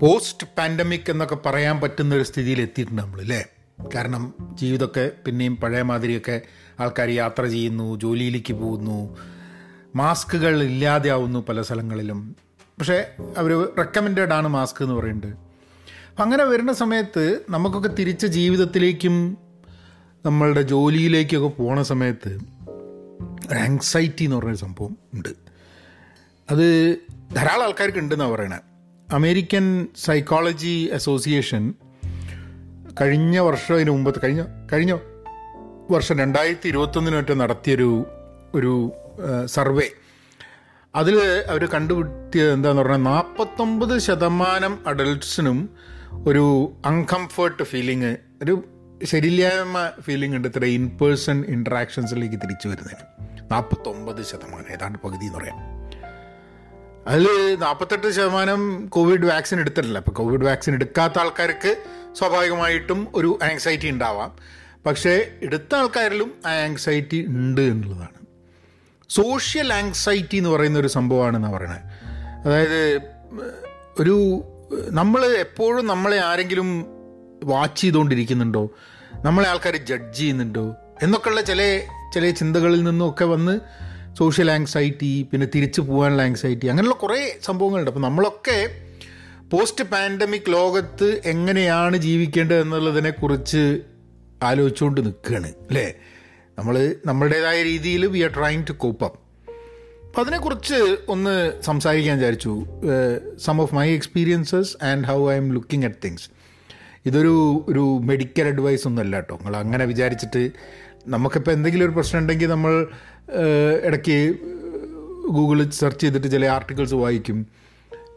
[0.00, 3.44] Post pandemic എന്നൊക്കെ പറയാൻ പറ്റുന്ന ഒരു സ്ഥിതിയിൽ എത്തിയിട്ടുണ്ട് നമ്മൾ അല്ലേ
[3.94, 6.42] കാരണം ജീവിതമൊക്കെ പിന്നെയും പഴയ മാതിരിയൊക്കെ
[6.80, 9.16] ആൾക്കാർ യാത്ര ചെയ്യുന്നു ജോലിയിലേക്ക് പോകുന്നു
[9.96, 12.36] മാസ്കുകൾ ഇല്ലാതെയാവുന്നു പല സ്ഥലങ്ങളിലും.
[12.78, 15.32] പക്ഷേ അവർ റെക്കമെൻഡഡ് ആണ് മാസ്ക് എന്ന് പറയുന്നത്.
[16.10, 19.38] അപ്പം അങ്ങനെ വരുന്ന സമയത്ത് നമുക്കൊക്കെ തിരിച്ച ജീവിതത്തിലേക്കും
[20.26, 22.38] നമ്മളുടെ ജോലിയിലേക്കൊക്കെ പോണ സമയത്ത്
[23.50, 25.28] ഒരു ആങ്സൈറ്റി എന്ന് പറഞ്ഞൊരു സംഭവം ഉണ്ട്.
[26.50, 26.96] അത്
[27.36, 28.75] ധാരാളം ആൾക്കാർക്ക് ഉണ്ടെന്നാണ് പറയണത്
[29.12, 31.74] അമേരിക്കൻ സൈക്കോളജി അസോസിയേഷൻ
[33.00, 34.98] കഴിഞ്ഞ വർഷം മുമ്പ് കഴിഞ്ഞ കഴിഞ്ഞ
[35.90, 38.06] വർഷം രണ്ടായിരത്തി ഇരുപത്തൊന്നിനൊറ്റ നടത്തിയൊരു
[38.54, 38.92] ഒരു
[39.46, 39.88] സർവേ.
[40.94, 45.70] അതിൽ അവർ കണ്ടുപിടിയത് എന്താന്ന് പറഞ്ഞാൽ നാൽപ്പത്തൊമ്പത് ശതമാനം അഡൾട്ട്സിനും
[46.26, 48.64] ഒരു അൺകംഫർട്ട് ഫീലിങ് ഒരു
[49.04, 53.52] ശരിയില്ലായ്മ ഫീലിംഗ് ഉണ്ട് ഇത്ര ഇൻ പേഴ്സൺ ഇൻട്രാക്ഷൻസിലേക്ക് തിരിച്ചു വരുന്നതിന്.
[53.52, 55.75] നാൽപ്പത്തൊമ്പത് ശതമാനം ഏതാണ്ട് പകുതി എന്ന് പറയാം.
[57.06, 59.98] അതിൽ നാൽപ്പത്തെട്ട് ശതമാനം കോവിഡ് വാക്സിൻ എടുത്തിട്ടില്ല.
[59.98, 61.76] അപ്പോൾ കോവിഡ് വാക്സിൻ എടുക്കാത്ത ആൾക്കാർക്ക്
[62.18, 64.36] സ്വാഭാവികമായിട്ടും ഒരു ആങ്സൈറ്റി ഉണ്ടാവാം.
[64.86, 68.26] പക്ഷേ എടുത്ത ആൾക്കാരിലും ആ ആങ്സൈറ്റി ഉണ്ട് എന്നുള്ളതാണ്.
[69.08, 71.82] സോഷ്യൽ ആങ്സൈറ്റി എന്ന് പറയുന്ന ഒരു സംഭവമാണെന്നാണ് പറയുന്നത്
[72.46, 73.00] അതായത്
[74.00, 74.44] ഒരു
[74.90, 76.86] നമ്മൾ എപ്പോഴും നമ്മളെ ആരെങ്കിലും
[77.44, 78.70] വാച്ച് ചെയ്തുകൊണ്ടിരിക്കുന്നുണ്ടോ?
[79.14, 80.74] നമ്മളെ ആൾക്കാർ ജഡ്ജ് ചെയ്യുന്നുണ്ടോ?
[81.02, 81.82] എന്നൊക്കെയുള്ള ചില
[82.14, 83.60] ചില ചിന്തകളിൽ നിന്നൊക്കെ വന്ന്
[84.18, 87.90] സോഷ്യൽ ആങ്സൈറ്റി പിന്നെ തിരിച്ചു പോകാനുള്ള ആങ്സൈറ്റി അങ്ങനെയുള്ള കുറേ സംഭവങ്ങളുണ്ട്.
[87.90, 88.58] അപ്പോൾ നമ്മളൊക്കെ
[89.52, 93.80] പോസ്റ്റ് പാൻഡമിക് ലോകത്ത് എങ്ങനെയാണ് ജീവിക്കേണ്ടത് എന്നുള്ളതിനെക്കുറിച്ച്
[94.42, 95.94] ആലോചിച്ചുകൊണ്ട് നിൽക്കുകയാണ് അല്ലേ?
[96.58, 102.52] നമ്മൾ നമ്മുടേതായ രീതിയിൽ we are trying to cope അപ്പം അതിനെക്കുറിച്ച് ഒന്ന് സംസാരിക്കാൻ വിചാരിച്ചു.
[103.38, 106.26] Some of my experiences and how I'm looking at things
[107.06, 109.34] ഇതൊരു ഒരു മെഡിക്കൽ അഡ്വൈസ് ഒന്നും അല്ല കേട്ടോ.
[109.36, 110.42] നിങ്ങൾ അങ്ങനെ വിചാരിച്ചിട്ട്
[111.06, 112.72] നമുക്കിപ്പോൾ എന്തെങ്കിലും ഒരു പ്രശ്നം ഉണ്ടെങ്കിൽ നമ്മൾ
[113.86, 114.36] ഇടയ്ക്ക്
[115.28, 117.46] ഗൂഗിളിൽ സെർച്ച് ചെയ്തിട്ട് ചില ആർട്ടിക്കിൾസ് വായിക്കും.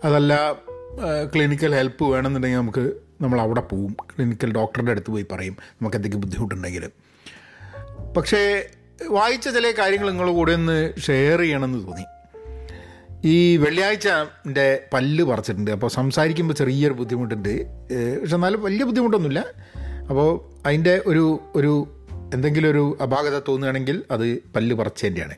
[0.04, 0.54] അതല്ല
[1.36, 3.96] ക്ലിനിക്കൽ ഹെൽപ്പ് വേണമെന്നുണ്ടെങ്കിൽ നമുക്ക് നമ്മൾ അവിടെ പോവും.
[4.16, 6.90] ക്ലിനിക്കൽ ഡോക്ടറുടെ അടുത്ത് പോയി പറയും നമുക്ക് എന്തെങ്കിലും ബുദ്ധിമുട്ടുണ്ടെങ്കിൽ.
[8.18, 8.70] പക്ഷേ
[9.10, 12.06] വായിച്ച ചില കാര്യങ്ങൾ നിങ്ങളുടെ കൂടെ ഒന്ന് ഷെയർ ചെയ്യണമെന്ന് തോന്നി.
[13.26, 15.72] ഈ വെള്ളിയാഴ്ച എന്റെ പല്ല് പറിച്ചിട്ടുണ്ട്.
[15.72, 17.66] അപ്പോൾ സംസാരിക്കുമ്പോൾ ചെറിയൊരു ബുദ്ധിമുട്ടുണ്ട്.
[18.22, 19.46] പക്ഷെ എന്നാലും വലിയ ബുദ്ധിമുട്ടൊന്നുമില്ല.
[20.10, 20.30] അപ്പോൾ
[20.68, 21.88] അതിന്റെ ഒരു ഒരു
[22.34, 25.36] എന്തെങ്കിലും ഒരു അപാകത തോന്നുകയാണെങ്കിൽ അത് പല്ല് പറച്ചതിന്റെയാണ്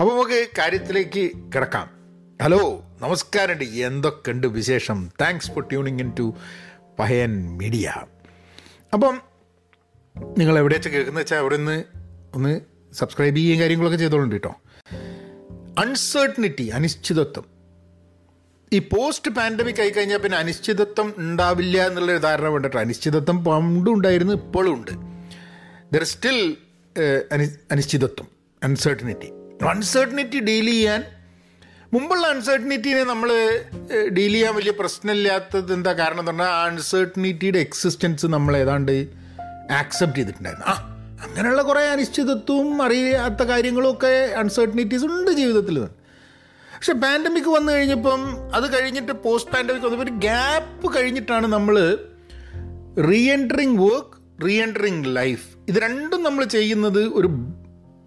[0.00, 1.90] അപ്പോൾ നമുക്ക് കാര്യത്തിലേക്ക് കിടക്കാം.
[2.42, 5.10] ഹലോ നമസ്കാരമുണ്ട് എന്തൊക്കെയുണ്ട് വിശേഷം?
[5.20, 6.34] Thanks for tuning in to
[6.98, 7.92] Pahayan media
[8.92, 9.20] അപ്പം
[10.38, 11.84] നിങ്ങൾ എവിടെയാച്ച കേൾക്കുന്ന വെച്ചാൽ അവിടെ നിന്ന്
[12.34, 12.60] ഒന്ന്
[12.92, 14.54] സബ്സ്ക്രൈബ് ചെയ്യുകയും കാര്യങ്ങളൊക്കെ ചെയ്തോളുണ്ട് കേട്ടോ
[15.78, 17.44] അൺസേർട്ടനിറ്റി അനിശ്ചിതത്വം.
[18.72, 22.76] ഈ പോസ്റ്റ് പാൻഡമിക് ആയി കഴിഞ്ഞാൽ പിന്നെ അനിശ്ചിതത്വം ഉണ്ടാവില്ല എന്നുള്ളൊരു ധാരണ വേണ്ടിട്ട്.
[22.76, 25.13] അനിശ്ചിതത്വം പണ്ടും ഉണ്ടായിരുന്നു ഇപ്പോഴും ഉണ്ട്.
[25.94, 26.38] ദർ സ്റ്റിൽ
[27.34, 28.28] അനി അനിശ്ചിതത്വം
[28.62, 29.28] അൺസർട്ടനിറ്റി
[29.72, 31.02] അൺസർട്ടനിറ്റി ഡീൽ ചെയ്യാൻ
[31.92, 33.30] മുമ്പുള്ള അൺസർട്ടനിറ്റിനെ നമ്മൾ
[34.16, 38.94] ഡീൽ ചെയ്യാൻ വലിയ പ്രശ്നമില്ലാത്തത് എന്താ കാരണം എന്ന് പറഞ്ഞാൽ ആ അൺസർട്ടനിറ്റിയുടെ എക്സിസ്റ്റൻസ് നമ്മൾ ഏതാണ്ട്
[39.80, 40.66] ആക്സെപ്റ്റ് ചെയ്തിട്ടുണ്ടായിരുന്നു.
[40.72, 40.74] ആ
[41.24, 45.78] അങ്ങനെയുള്ള കുറേ അനിശ്ചിതത്വവും അറിയാത്ത കാര്യങ്ങളും ഒക്കെ അൺസർട്ടനിറ്റീസ് ഉണ്ട് ജീവിതത്തിൽ.
[46.72, 48.22] പക്ഷെ പാൻഡമിക് വന്നു കഴിഞ്ഞപ്പം
[48.56, 51.76] അത് കഴിഞ്ഞിട്ട് പോസ്റ്റ് പാൻഡമിക് വന്നപ്പോൾ ഒരു ഗ്യാപ്പ് കഴിഞ്ഞിട്ടാണ് നമ്മൾ
[53.08, 57.28] re entering work re entering life ഇത് രണ്ടും നമ്മൾ ചെയ്യുന്നത് ഒരു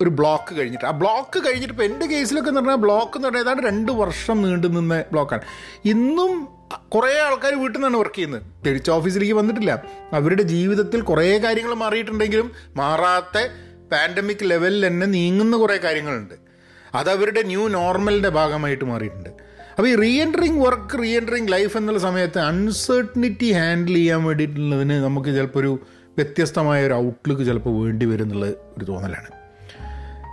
[0.02, 0.86] ഒരു ബ്ലോക്ക് കഴിഞ്ഞിട്ട്.
[0.86, 4.68] ആ ബ്ലോക്ക് കഴിഞ്ഞിട്ട് ഇപ്പോൾ എന്റെ കേസിലൊക്കെ എന്ന് പറഞ്ഞാൽ ബ്ലോക്ക് എന്ന് പറഞ്ഞാൽ ഏതാണ്ട് രണ്ട് വർഷം നീണ്ടു
[4.68, 5.42] നിന്ന ബ്ലോക്കാണ്
[5.86, 6.48] ഇന്നും
[6.90, 8.42] കുറേ ആൾക്കാർ വീട്ടിൽ നിന്നാണ് വർക്ക് ചെയ്യുന്നത്.
[8.66, 9.84] തിരിച്ച് ഓഫീസിലേക്ക് വന്നിട്ടില്ല.
[10.14, 13.38] അവരുടെ ജീവിതത്തിൽ കുറേ കാര്യങ്ങൾ മാറിയിട്ടുണ്ടെങ്കിലും മാറാത്ത
[13.92, 16.34] പാൻഡമിക് ലെവലിൽ തന്നെ നീങ്ങുന്ന കുറേ കാര്യങ്ങളുണ്ട്.
[16.96, 19.30] അതവരുടെ ന്യൂ നോർമലിന്റെ ഭാഗമായിട്ട് മാറിയിട്ടുണ്ട്.
[19.78, 25.28] അപ്പോൾ ഈ re entering work re entering life എന്നുള്ള സമയത്ത് അൺസർട്ടനിറ്റി ഹാൻഡിൽ ചെയ്യാൻ വേണ്ടിയിട്ടുള്ളതിന് നമുക്ക്
[25.28, 25.80] ചിലപ്പോൾ ഒരു
[26.18, 28.48] വ്യത്യസ്തമായ ഒരു ഔട്ട്ലുക്ക് ചിലപ്പോൾ വേണ്ടി വരും എന്നുള്ള
[28.78, 29.30] ഒരു തോന്നലാണ്.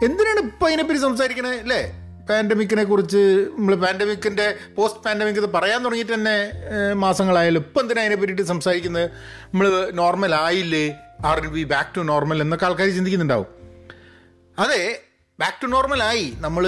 [0.04, 1.52] എന്തിനാണ് ഇപ്പം അതിനെപ്പറ്റി സംസാരിക്കണേ?
[1.64, 1.82] അല്ലേ?
[2.28, 3.22] പാൻഡമിക്കിനെ കുറിച്ച്
[3.56, 4.46] നമ്മൾ പാൻഡമിക്കിന്റെ
[4.76, 6.36] പോസ്റ്റ് പാൻഡമിക് ഇത് പറയാൻ തുടങ്ങിയിട്ട് തന്നെ
[6.94, 9.10] മാസങ്ങളായാലും ഇപ്പം എന്തിനാ അതിനെ പറ്റിയിട്ട് സംസാരിക്കുന്നത്?
[9.52, 10.84] നമ്മൾ നോർമൽ ആയില്ലേ?
[11.30, 13.46] Are we back to normal എന്നൊക്കെ ആൾക്കാർ ചിന്തിക്കുന്നുണ്ടാവും.
[14.58, 14.82] അതെ
[15.40, 16.26] ബാക്ക് ടു നോർമൽ ആയി.
[16.40, 16.64] നമ്മൾ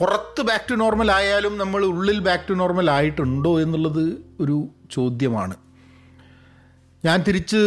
[0.00, 4.04] പുറത്ത് ബാക്ക് ടു നോർമൽ ആയാലും നമ്മൾ ഉള്ളിൽ ബാക്ക് ടു നോർമൽ ആയിട്ടുണ്ടോ എന്നുള്ളത്
[4.40, 5.56] ഒരു ചോദ്യമാണ്.
[7.04, 7.60] ഞാൻ തിരിച്ച്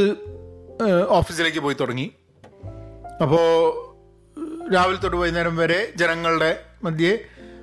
[1.10, 2.12] ഓഫീസിലേക്ക് പോയി തുടങ്ങി.
[3.22, 3.46] അപ്പോൾ
[4.74, 7.20] രാവിലെ തൊട്ട് വൈകുന്നേരം വരെ ജനങ്ങളുടെ മധ്യേ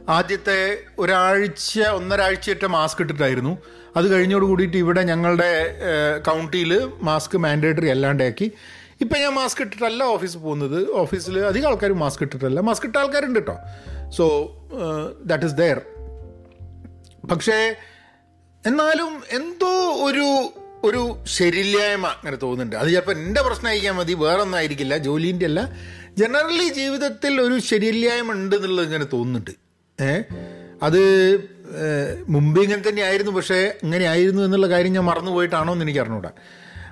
[0.09, 3.59] ആദ്യത്തെ ഒരാഴ്ച ഒന്നരാഴ്ചയിട്ട് മാസ്ക് ഇട്ടിട്ടായിരുന്നു.
[3.97, 5.79] അത് കഴിഞ്ഞോട് കൂടിയിട്ട് ഇവിടെ ഞങ്ങളുടെ
[6.27, 8.53] കൗണ്ടിയിൽ മാസ്ക് മാൻഡേറ്ററി അല്ലാണ്ടാക്കി.
[9.01, 10.91] ഇപ്പം ഞാൻ മാസ്ക് ഇട്ടിട്ടല്ല ഓഫീസിൽ പോകുന്നത്.
[10.91, 12.61] ഓഫീസിൽ അധികം ആൾക്കാർ മാസ്ക് ഇട്ടിട്ടല്ല.
[12.61, 13.57] മാസ്ക് ഇട്ട ആൾക്കാരുണ്ട് കേട്ടോ
[14.11, 14.25] സോ
[15.25, 15.81] ദാറ്റ് ഇസ് ദെയർ
[17.31, 17.77] പക്ഷേ
[18.67, 19.73] എന്നാലും എന്തോ
[20.05, 20.51] ഒരു
[20.87, 22.77] ഒരു ശരില്ലായ്മ അങ്ങനെ തോന്നുന്നുണ്ട്.
[22.77, 24.97] അത് ചിലപ്പോൾ എന്റെ പ്രശ്നമായിരിക്കാൻ മതി വേറെ ഒന്നും ആയിരിക്കില്ല.
[24.99, 25.73] ജോലീന്റെ അല്ല.
[26.19, 29.51] ജനറലി ജീവിതത്തിൽ ഒരു ശരില്ലായ്മ ഉണ്ട് എന്നുള്ളത് ഇങ്ങനെ തോന്നുന്നുണ്ട്.
[30.03, 30.23] ഏ?
[30.83, 31.01] അത്
[32.29, 36.31] മുമ്പ് ഇങ്ങനെ തന്നെ ആയിരുന്നു പക്ഷേ ഇങ്ങനെ ആയിരുന്നു എന്നുള്ള കാര്യം ഞാൻ മറന്നു പോയിട്ടാണോ എന്ന് എനിക്ക് അറിഞ്ഞൂടാ.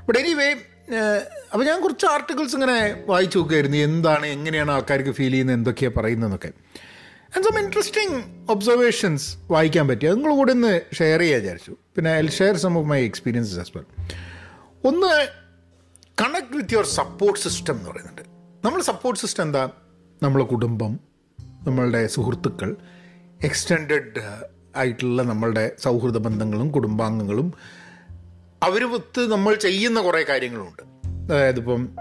[0.08, 0.50] ബട്ട് എനിവേ
[1.52, 6.50] അപ്പോൾ ഞാൻ കുറച്ച് ആർട്ടിക്കിൾസ് ഇങ്ങനെ വായിച്ചു നോക്കുമായിരുന്നു എന്താണ് എങ്ങനെയാണ് ആൾക്കാർക്ക് ഫീൽ ചെയ്യുന്നത് എന്തൊക്കെയാണ് പറയുന്നതെന്നൊക്കെ.
[7.36, 10.06] ആൻഡ് സം ഇൻട്രസ്റ്റിംഗ് ഒബ്സർവേഷൻസ് വായിക്കാൻ പറ്റി.
[10.06, 11.76] അത് നിങ്ങൾ കൂടെ ഒന്ന് ഷെയർ ചെയ്യാൻ വിചാരിച്ചു.
[11.96, 13.84] പിന്നെ I share some of my experiences as well
[14.84, 15.28] ഒന്ന്
[16.22, 18.22] connect with your support system എന്ന് പറയുന്നുണ്ട്.
[18.64, 19.70] നമ്മൾ സപ്പോർട്ട് സിസ്റ്റം എന്താ?
[20.22, 21.00] നമ്മളെ കുടുംബം
[21.66, 22.76] നമ്മളുടെ സുഹൃത്തുക്കൾ
[23.44, 24.22] എക്സ്റ്റെൻഡഡ്
[24.76, 27.54] ആയിട്ടുള്ള നമ്മളുടെ സൗഹൃദ ബന്ധങ്ങളും കുടുംബാംഗങ്ങളും
[28.62, 30.82] അവരുമൊത്ത് നമ്മൾ ചെയ്യുന്ന കുറേ കാര്യങ്ങളുണ്ട്.
[31.32, 31.96] അതായത് ഇപ്പം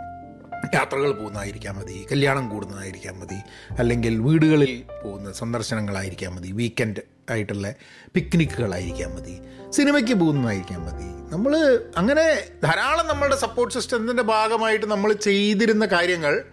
[0.75, 3.39] യാത്രകൾ പോകുന്നതായിരിക്കാൻ മതി കല്യാണം കൂടുന്നതായിരിക്കാൻ മതി
[3.77, 7.01] അല്ലെങ്കിൽ വീടുകളിൽ പോകുന്ന സന്ദർശനങ്ങളായിരിക്കാൻ മതി വീക്കെൻഡ്
[7.31, 7.73] ആയിട്ടുള്ള
[8.13, 11.07] പിക്നിക്കുകളായിരിക്കാൻ മതി സിനിമയ്ക്ക് പോകുന്നതായിരിക്കാൻ മതി.
[11.33, 11.53] നമ്മൾ
[11.97, 12.25] അങ്ങനെ
[12.63, 16.43] ധാരാളം നമ്മളുടെ സപ്പോർട്ട് സിസ്റ്റത്തിന്റെ ഭാഗമായിട്ട് നമ്മൾ ചെയ്തിരുന്ന കാര്യങ്ങൾ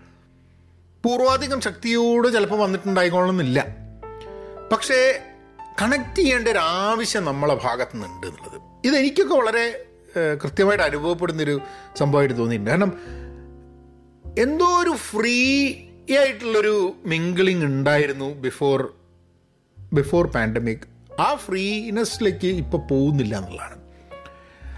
[1.05, 3.67] പൂർവാധികം ശക്തിയോട് ചിലപ്പോൾ വന്നിട്ടുണ്ടായിക്കോളണമെന്നില്ല
[4.73, 5.21] പക്ഷേ
[5.83, 8.59] കണക്ട് ചെയ്യേണ്ട ഒരു ആവശ്യം നമ്മളെ ഭാഗത്തു നിന്നുണ്ട് എന്നുള്ളത്.
[8.85, 9.87] ഇതെനിക്കൊക്കെ വളരെ
[10.43, 11.61] കൃത്യമായിട്ട് അനുഭവപ്പെടുന്നൊരു
[11.97, 12.71] സംഭവമായിട്ട് തോന്നിയിട്ടുണ്ട്.
[12.71, 13.20] കാരണം
[14.39, 15.67] എന്തോ ഒരു ഫ്രീ
[16.19, 18.93] ആയിട്ടുള്ളൊരു മിങ്കിളിങ് ഉണ്ടായിരുന്നു ബിഫോർ
[19.93, 20.87] ബിഫോർ പാൻഡമിക്
[21.21, 23.77] ആ ഫ്രീനെസ്സിലേക്ക് ഇപ്പോൾ പോകുന്നില്ല എന്നുള്ളതാണ്.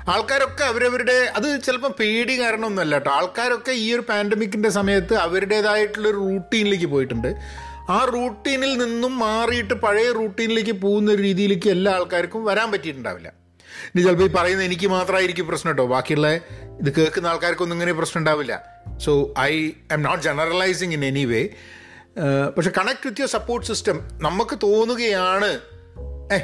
[0.09, 3.11] ആൾക്കാരൊക്കെ അവരവരുടെ അത് ചിലപ്പോൾ പേടി കാരണമൊന്നുമല്ല കേട്ടോ.
[3.11, 7.37] ആൾക്കാരൊക്കെ ഈ ഒരു പാൻഡമിക്കിന്റെ സമയത്ത് അവരുടേതായിട്ടുള്ളൊരു റൂട്ടീനിലേക്ക് പോയിട്ടുണ്ട്.
[7.91, 13.42] ആ റൂട്ടീനിൽ നിന്നും മാറിയിട്ട് പഴയ റൂട്ടീനിലേക്ക് പോകുന്ന രീതിയിലേക്ക് എല്ലാ ആൾക്കാർക്കും വരാൻ പറ്റിയിട്ടുണ്ടാവില്ല.
[13.95, 15.87] ഇനി ചിലപ്പോൾ ഈ പറയുന്നത് എനിക്ക് മാത്രമായിരിക്കും പ്രശ്നം കേട്ടോ.
[15.87, 16.29] ബാക്കിയുള്ള
[16.81, 18.55] ഇത് കേൾക്കുന്ന ആൾക്കാർക്കൊന്നും ഇങ്ങനെ പ്രശ്നം ഉണ്ടാവില്ല.
[19.05, 19.35] So
[19.93, 21.49] I'm not generalising in any way
[22.57, 25.51] പക്ഷെ connect with your support system നമുക്ക് തോന്നുകയാണ്
[26.35, 26.39] ഏ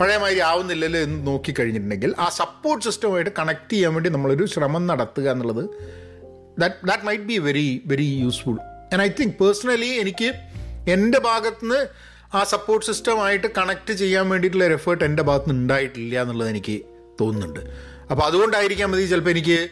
[0.00, 5.64] പഴയ മാതിരി ആവുന്നില്ലല്ലോ എന്ന് നോക്കിക്കഴിഞ്ഞിട്ടുണ്ടെങ്കിൽ ആ സപ്പോർട്ട് സിസ്റ്റമായിട്ട് കണക്ട് ചെയ്യാൻ വേണ്ടി നമ്മളൊരു ശ്രമം നടത്തുക എന്നുള്ളത്
[6.58, 8.58] that that might be very very useful
[8.92, 10.28] and I think personally എനിക്ക്
[10.90, 11.80] എന്റെ ഭാഗത്തുനിന്ന്
[12.34, 16.80] ആ സപ്പോർട്ട് സിസ്റ്റമായിട്ട് കണക്ട് ചെയ്യാൻ വേണ്ടിയിട്ടുള്ള ഒരു എഫേർട്ട് എന്റെ ഭാഗത്ത് നിന്ന് ഉണ്ടായിട്ടില്ല എന്നുള്ളത് എനിക്ക്
[17.20, 17.60] തോന്നുന്നുണ്ട്.
[18.10, 19.68] അപ്പോൾ അതുകൊണ്ടായിരിക്കാം മതി ചിലപ്പോൾ എനിക്ക്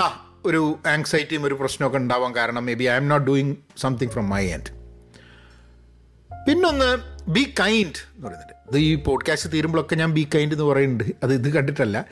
[0.00, 4.70] ആ ഒരു ആങ്സൈറ്റിയും ഒരു പ്രശ്നമൊക്കെ ഉണ്ടാവാൻ കാരണം maybe I'm not doing something from my end
[6.48, 6.96] പിന്നൊന്ന്
[7.30, 8.54] ബി കൈൻഡ് എന്ന് പറയുന്നുണ്ട്.
[8.68, 11.04] ഇത് ഈ പോഡ്കാസ്റ്റ് തീരുമ്പോഴൊക്കെ ഞാൻ ബി കൈൻഡ് എന്ന് പറയുന്നുണ്ട്.
[11.22, 12.04] അത് ഇത് കണ്ടിട്ടല്ല.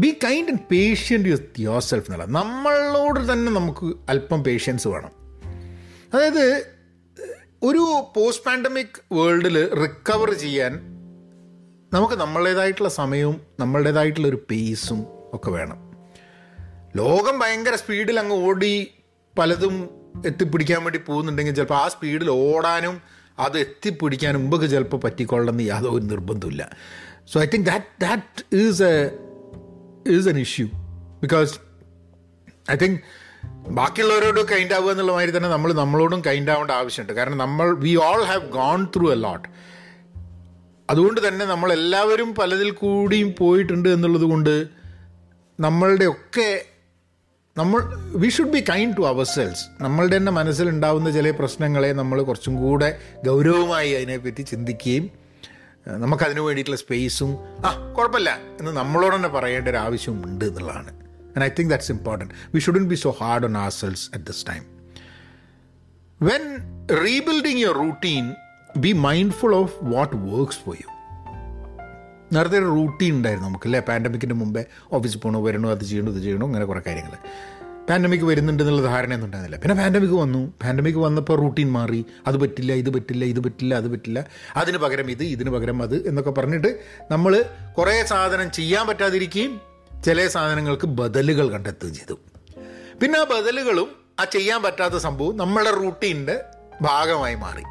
[0.00, 5.10] Be kind and patient with yourself എന്നുള്ള നമ്മളോട് തന്നെ നമുക്ക് അല്പം പേഷ്യൻസ് വേണം.
[6.14, 6.79] അതായത്
[7.62, 10.72] ഒരു പോസ്റ്റ് പാൻഡമിക് വേൾഡിൽ റിക്കവർ ചെയ്യാൻ
[11.92, 15.92] നമുക്ക് നമ്മളുടേതായിട്ടുള്ള സമയവും നമ്മളുടേതായിട്ടുള്ള ഒരു പേസും ഒക്കെ വേണം.
[16.96, 18.90] ലോകം ഭയങ്കര സ്പീഡിൽ അങ്ങ് ഓടി
[19.38, 19.90] പലതും
[20.26, 23.02] എത്തിപ്പിടിക്കാൻ വേണ്ടി പോകുന്നുണ്ടെങ്കിൽ ചിലപ്പോൾ ആ സ്പീഡിൽ ഓടാനും
[23.38, 26.70] അത് എത്തിപ്പിടിക്കാനും മുമ്പൊക്കെ ചിലപ്പോൾ പറ്റിക്കൊള്ളണമെന്ന് യാതൊരു നിർബന്ധമില്ല
[27.26, 29.10] so I think that that is a
[30.16, 30.66] is an issue
[31.20, 31.60] because
[32.70, 33.00] I think
[33.78, 37.12] ബാക്കിയുള്ളവരോട് kind ആവുക എന്നുള്ള മാതിരി തന്നെ നമ്മൾ നമ്മളോടും കൈൻഡ് ആവേണ്ട ആവശ്യമുണ്ട്.
[37.12, 39.48] കാരണം നമ്മൾ we all have gone through a lot
[40.90, 44.66] അതുകൊണ്ട് തന്നെ നമ്മൾ എല്ലാവരും പലതിൽ കൂടിയും പോയിട്ടുണ്ട് എന്നുള്ളത് കൊണ്ട്
[45.60, 46.64] നമ്മളുടെ ഒക്കെ
[47.58, 47.80] നമ്മൾ
[48.16, 53.92] we should be kind to ourselves നമ്മളുടെ തന്നെ മനസ്സിലുണ്ടാവുന്ന ചില പ്രശ്നങ്ങളെ നമ്മൾ കുറച്ചും കൂടെ ഗൗരവമായി
[53.92, 55.10] അതിനെപ്പറ്റി ചിന്തിക്കുകയും
[55.86, 57.30] നമുക്കതിനു വേണ്ടിയിട്ടുള്ള സ്പേസും
[57.66, 60.99] ആ കുഴപ്പമില്ല എന്ന് നമ്മളോട് തന്നെ പറയേണ്ട ഒരു ആവശ്യമുണ്ട് എന്നുള്ളതാണ്.
[61.34, 64.62] And I think that's important we shouldn't be so hard on ourselves at this time
[66.20, 66.46] when
[67.04, 68.34] rebuilding your routine
[68.78, 70.88] be mindful of what works for you
[72.32, 76.46] നേരത്തെ ഒരു റൂട്ടീൻ ഉണ്ടായിരുന്നു നമുക്ക് അല്ലേ പാൻഡമിക്കിന്റെ മുമ്പേ ഓഫീസിൽ പോകണോ വരണോ അത് ചെയ്യണോ ഇത് ചെയ്യണോ
[76.46, 77.14] അങ്ങനെ കുറേ കാര്യങ്ങൾ
[77.88, 79.62] പാൻഡമിക് വരുന്നുണ്ട് എന്നുള്ള ധാരണയൊന്നും ഉണ്ടായിരുന്നില്ല.
[79.62, 80.52] പിന്നെ പാൻഡമിക് വന്നു.
[80.62, 82.06] പാൻഡമിക് വന്നപ്പോൾ റൂട്ടീൻ മാറി.
[82.26, 84.26] അത് പറ്റില്ല ഇത് പറ്റില്ല ഇത് പറ്റില്ല അത് പറ്റില്ല.
[84.56, 87.44] അതിന് പകരം ഇത് ഇതിന് പകരം അത് എന്നൊക്കെ പറഞ്ഞിട്ട് നമ്മൾ
[87.78, 89.60] കുറേ സാധനം ചെയ്യാൻ പറ്റാതിരിക്കുകയും
[90.04, 92.14] ചില സാധനങ്ങൾക്ക് ബദലുകൾ കണ്ടെത്തുകയും ചെയ്തു.
[93.02, 96.40] പിന്നെ ആ ബദലുകളും ആ ചെയ്യാൻ പറ്റാത്ത സംഭവം നമ്മുടെ റൂട്ടീന്റെ
[96.82, 97.62] ഭാഗമായി മാറി.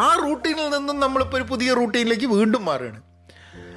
[0.00, 3.02] ആ റൂട്ടീനിൽ നിന്നും നമ്മളിപ്പോൾ ഒരു പുതിയ റൂട്ടീനിലേക്ക് വീണ്ടും മാറുകയാണ്.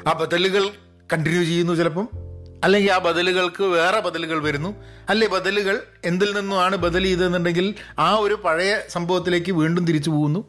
[0.07, 0.69] ആ ബദലുകൾ
[1.13, 2.09] കണ്ടിന്യൂ ചെയ്യുന്നു ചിലപ്പം
[2.63, 4.75] അല്ലെങ്കിൽ ആ ബദലുകൾക്ക് വേറെ ബദലുകൾ വരുന്നു.
[5.09, 10.45] അല്ലെ ബദലുകൾ എന്തിൽ നിന്നുമാണ് ബദൽ ചെയ്തതെന്നുണ്ടെങ്കിൽ ആ ഒരു പഴയ സംഭവത്തിലേക്ക് വീണ്ടും തിരിച്ചു പോകുന്നു.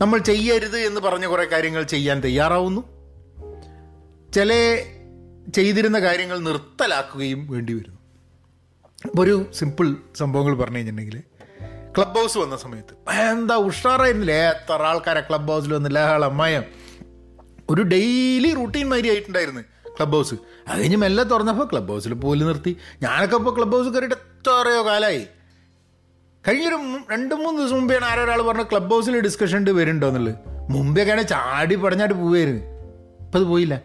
[0.00, 2.82] നമ്മൾ ചെയ്യരുത് എന്ന് പറഞ്ഞ കുറേ കാര്യങ്ങൾ ചെയ്യാൻ തയ്യാറാവുന്നു.
[4.32, 4.52] ചില
[5.54, 7.98] ചെയ്തിരുന്ന കാര്യങ്ങൾ നിർത്തലാക്കുകയും വേണ്ടി വരുന്നു.
[9.06, 11.22] അപ്പോൾ ഒരു സിമ്പിൾ സംഭവങ്ങൾ പറഞ്ഞു കഴിഞ്ഞിട്ടുണ്ടെങ്കിൽ
[11.96, 14.34] ക്ലബ് ഹൗസ് വന്ന സമയത്ത് എന്താ ഉഷാറായിരുന്നില്ലേ?
[14.34, 16.64] എത്ര ആൾക്കാരെ ക്ലബ് ഹൗസിൽ വന്ന് ലഹളമയം.
[17.70, 19.60] ഒരു ഡെയിലി റൂട്ടീൻ മാതിരി ആയിട്ടുണ്ടായിരുന്നു
[19.98, 20.34] ക്ലബ് ഹൗസ്
[20.68, 22.76] അത് കഴിഞ്ഞ് മെല്ലെ തുറന്നപ്പോൾ ക്ലബ് ഹൗസിൽ പോലും നിർത്തി.
[23.02, 25.26] ഞാനൊക്കെ ഇപ്പോൾ ക്ലബ് ഹൗസ് കയറിയിട്ട് എത്രയോ കാലമായി
[26.48, 26.76] കഴിഞ്ഞൊരു
[27.10, 30.34] രണ്ട് മൂന്ന് ദിവസം മുമ്പേ ആരോ ഒരാൾ പറഞ്ഞ ക്ലബ് ഹൗസിൽ ഡിസ്കഷൻ ഉണ്ട് വരുന്നുണ്ടോ എന്നുള്ളത്.
[30.70, 32.62] മുമ്പേക്കാണ് ചാടി പടഞ്ഞാട്ട് പോവായിരുന്നു.
[33.24, 33.82] ഇപ്പം അത് പോയില്ല.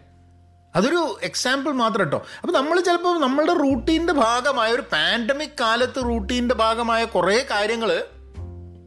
[0.74, 7.04] അതൊരു എക്സാമ്പിൾ മാത്രം കേട്ടോ അപ്പോൾ നമ്മൾ ചിലപ്പോൾ നമ്മളുടെ റൂട്ടീന്റെ ഭാഗമായ ഒരു പാൻഡമിക് കാലത്ത് റൂട്ടീന്റെ ഭാഗമായ
[7.04, 8.02] കുറേ കാര്യങ്ങൾ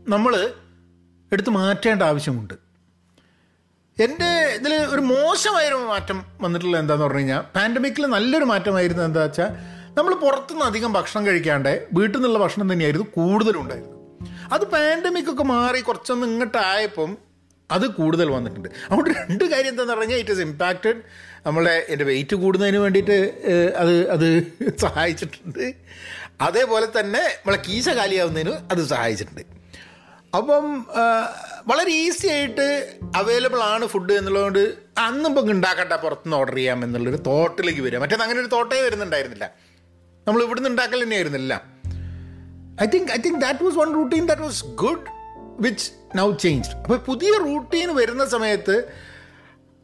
[0.07, 0.33] നമ്മൾ
[1.31, 2.53] എടുത്ത് മാറ്റേണ്ട ആവശ്യമുണ്ട്.
[3.97, 9.49] എന്റെ ഇതിൽ ഒരു മോശമായൊരു മാറ്റം വന്നിട്ടുള്ള എന്താന്ന് പറഞ്ഞു കഴിഞ്ഞാൽ പാൻഡമിക്കിൽ നല്ലൊരു മാറ്റമായിരുന്നു എന്താ വെച്ചാൽ
[9.97, 13.93] നമ്മൾ പുറത്തുനിന്ന് അധികം ഭക്ഷണം കഴിക്കാണ്ട് വീട്ടിൽ നിന്നുള്ള ഭക്ഷണം തന്നെയായിരുന്നു കൂടുതലുണ്ടായിരുന്നു
[14.51, 17.17] അത് പാൻഡമിക് ഒക്കെ മാറി കുറച്ചൊന്ന് ഇങ്ങോട്ടായപ്പം
[17.75, 18.69] അത് കൂടുതൽ വന്നിട്ടുണ്ട്.
[18.87, 20.99] അതുകൊണ്ട് രണ്ട് കാര്യം എന്താണെന്ന് പറഞ്ഞാൽ ഇറ്റ് ഇസ് ഇമ്പാക്റ്റഡ്
[21.47, 23.17] നമ്മളെ എന്റെ വെയിറ്റ് കൂടുന്നതിന് വേണ്ടിയിട്ട്
[23.81, 24.27] അത് അത്
[24.85, 25.65] സഹായിച്ചിട്ടുണ്ട്.
[26.47, 29.43] അതേപോലെ തന്നെ നമ്മളെ കീശ കാലിയാവുന്നതിന് അത് സഹായിച്ചിട്ടുണ്ട്.
[30.37, 30.65] അപ്പം
[31.69, 32.65] വളരെ ഈസി ആയിട്ട്
[33.19, 34.63] അവൈലബിൾ ആണ് ഫുഡ് എന്നുള്ളതുകൊണ്ട്
[35.05, 37.99] അന്നും ഇപ്പം ഉണ്ടാക്കട്ടെ പുറത്തുനിന്ന് ഓർഡർ ചെയ്യാം എന്നുള്ളൊരു തോട്ടിലേക്ക് വരിക.
[38.03, 39.45] മറ്റേത് അങ്ങനെ ഒരു തോട്ടേ വരുന്നുണ്ടായിരുന്നില്ല.
[40.27, 41.53] നമ്മൾ ഇവിടുന്ന് ഉണ്ടാക്കൽ തന്നെയായിരുന്നില്ല.
[42.85, 45.07] I think I think that was one routine that was good
[45.59, 48.75] which now changed അപ്പോൾ പുതിയ റൂട്ടീൻ വരുന്ന സമയത്ത്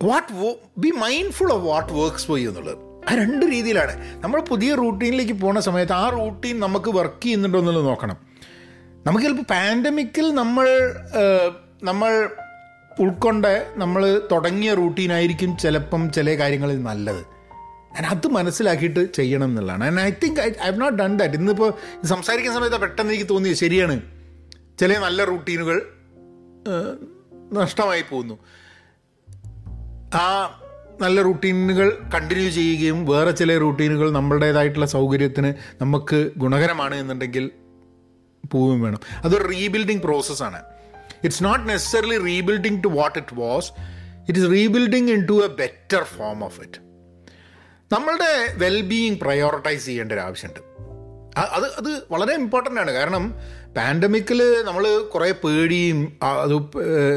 [0.03, 2.77] what be mindful of what works for you എന്നുള്ളത്.
[3.09, 4.21] ആ രണ്ട് രീതിയിലാണ്.
[4.23, 8.17] നമ്മൾ പുതിയ റൂട്ടീനിലേക്ക് പോകുന്ന സമയത്ത് ആ റൂട്ടീൻ നമുക്ക് വർക്ക് ചെയ്യുന്നുണ്ടോ എന്നുള്ളത് നോക്കണം.
[9.07, 10.67] നമുക്ക് ചിലപ്പോൾ പാൻഡമിക്കിൽ നമ്മൾ
[11.83, 12.29] നമ്മൾ
[12.99, 17.23] ഉൾക്കൊണ്ട നമ്മൾ തുടങ്ങിയ റൂട്ടീനായിരിക്കും ചിലപ്പം ചില കാര്യങ്ങളിൽ നല്ലത്.
[17.93, 19.83] ഞാൻ അത് മനസ്സിലാക്കിയിട്ട് ചെയ്യണം എന്നുള്ളതാണ്.
[19.83, 21.73] And I think I I have not done that ഇന്നിപ്പോൾ
[22.05, 24.01] സംസാരിക്കുന്ന സമയത്ത് പെട്ടെന്ന് എനിക്ക് തോന്നിയത് ശരിയാണ്.
[24.79, 25.77] ചില നല്ല റൂട്ടീനുകൾ
[27.53, 28.35] നഷ്ടമായി പോകുന്നു.
[30.15, 30.25] ആ
[31.01, 37.51] നല്ല റൂട്ടീനുകൾ കണ്ടിന്യൂ ചെയ്യുകയും വേറെ ചില റൂട്ടീനുകൾ നമ്മളുടേതായിട്ടുള്ള സൗകര്യത്തിന് നമുക്ക് ഗുണകരമാണ് എന്നുണ്ടെങ്കിൽ
[38.51, 38.99] പോവുകയും വേണം.
[39.23, 40.61] അതൊരു റീബിൽഡിംഗ് പ്രോസസ്സാണ്
[41.23, 43.71] it's not necessarily rebuilding to what it was
[44.29, 46.79] it is rebuilding into a better form of it
[47.93, 50.61] നമ്മളുടെ വെൽബീയിങ് പ്രയോറിറ്റൈസ് ചെയ്യേണ്ട ഒരു ആവശ്യമുണ്ട്.
[51.37, 52.91] അത് അത് വളരെ ഇമ്പോർട്ടന്റ് ആണ്.
[52.91, 53.33] കാരണം
[53.77, 56.53] പാൻഡമിക്കിൽ നമ്മൾ കുറേ പേടിയും അത്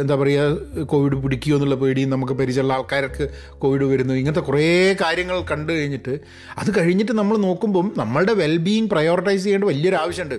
[0.00, 4.14] എന്താ പറയുക കോവിഡ് പിടിക്കുമോ എന്നുള്ള പേടിയും നമുക്ക് പരിചയമുള്ള ആൾക്കാർക്ക് കോവിഡ് വരുന്നു.
[4.14, 6.20] ഇങ്ങനത്തെ കുറേ കാര്യങ്ങൾ കണ്ടു കഴിഞ്ഞിട്ട്
[6.58, 10.34] അത് കഴിഞ്ഞിട്ട് നമ്മൾ നോക്കുമ്പം നമ്മളുടെ വെൽബീയിങ് പ്രയോറിറ്റൈസ് ചെയ്യേണ്ട വലിയൊരു ആവശ്യമുണ്ട്.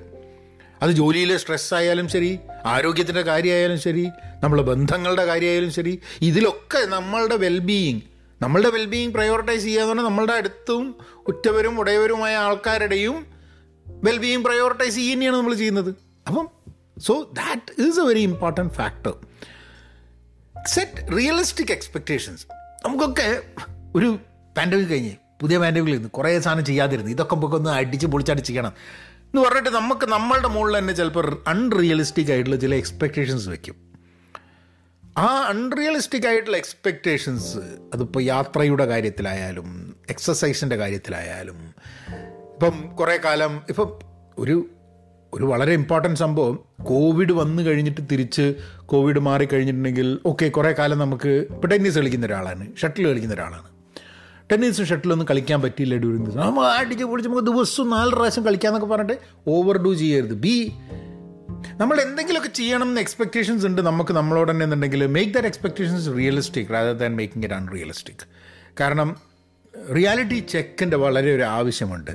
[0.81, 4.09] അത് ജോലിയിലെ സ്ട്രെസ് ആയാലും ശരി ആരോഗ്യത്തിന്റെ കാര്യമായാലും ശരി
[4.43, 8.01] നമ്മളെ ബന്ധങ്ങളുടെ കാര്യമായാലും ശരി ഇതിലൊക്കെ നമ്മളുടെ വെൽബീയിങ്
[8.41, 10.95] നമ്മളുടെ വെൽബീയിങ് പ്രയോറിറ്റൈസ് ചെയ്യുക എന്ന് പറഞ്ഞാൽ നമ്മളുടെ അടുത്തും
[11.27, 13.25] ഉറ്റവരും ഉടയവരുമായ ആൾക്കാരുടെയും
[14.03, 16.06] വെൽബീയിങ് പ്രയോറിറ്റൈസ് ചെയ്യുന്നതാണ് നമ്മൾ ചെയ്യുന്നത്.
[16.27, 16.45] അപ്പം
[16.99, 19.13] so that is a very important factor
[20.67, 22.45] set realistic expectations
[22.85, 23.27] നമുക്കൊക്കെ
[23.95, 24.09] ഒരു
[24.57, 28.73] പാൻഡമിക് കഴിഞ്ഞ് പുതിയ പാൻഡമിക് നിന്ന് കുറേ സാധനം ചെയ്യാതിരുന്നു ഇതൊക്കെ നമുക്ക് ഒന്ന് അടിച്ച് പൊളിച്ചടിച്ച് ചെയ്യണം
[29.25, 33.75] എന്ന് പറഞ്ഞിട്ട് നമുക്ക് നമ്മളുടെ മുകളിൽ തന്നെ ചിലപ്പോൾ അൺറിയലിസ്റ്റിക് ആയിട്ടുള്ള ചില എക്സ്പെക്റ്റേഷൻസ് വെക്കും.
[35.17, 37.61] ആ അൺറിയലിസ്റ്റിക് ആയിട്ടുള്ള എക്സ്പെക്റ്റേഷൻസ്
[37.93, 39.67] അതിപ്പോൾ യാത്രയുടെ കാര്യത്തിലായാലും
[40.09, 41.59] എക്സസൈസിന്റെ കാര്യത്തിലായാലും
[42.53, 43.89] ഇപ്പം കുറേ കാലം ഇപ്പം
[44.37, 44.55] ഒരു
[45.33, 46.59] ഒരു വളരെ ഇമ്പോർട്ടന്റ് സംഭവം.
[46.83, 48.55] കോവിഡ് വന്നു കഴിഞ്ഞിട്ട് തിരിച്ച്
[48.85, 53.67] കോവിഡ് മാറി കഴിഞ്ഞിട്ടുണ്ടെങ്കിൽ ഓക്കെ കുറേ കാലം നമുക്ക് ഇപ്പോൾ ടെന്നീസ് കളിക്കുന്ന ഒരാളാണ് ഷട്ടിൽ കളിക്കുന്ന ഒരാളാണ്.
[54.51, 59.21] ടെന്നീസ് ഷട്ടിലൊന്നും കളിക്കാൻ പറ്റിയില്ല ഡ്യൂറിങ് ദിസ് നമ്മൾ അടിച്ച് പൊളിച്ച് നമുക്ക് ദിവസവും നാല് പ്രാവശ്യം കളിക്കാന്നൊക്കെ പറഞ്ഞിട്ട്
[59.47, 60.33] ഓവർ ഡൂ ചെയ്യരുത്.
[60.33, 60.71] ബി
[61.77, 63.81] നമ്മൾ എന്തെങ്കിലുമൊക്കെ ചെയ്യണം എന്ന് എക്സ്പെക്ടേഷൻസ് ഉണ്ട്.
[63.81, 68.27] നമുക്ക് നമ്മളോട് തന്നെ എന്നുണ്ടെങ്കിൽ make that expectations realistic rather than making it unrealistic
[68.79, 69.15] കാരണം
[69.95, 72.11] റിയാലിറ്റി ചെക്കിന്റെ വളരെ ഒരു ആവശ്യമുണ്ട്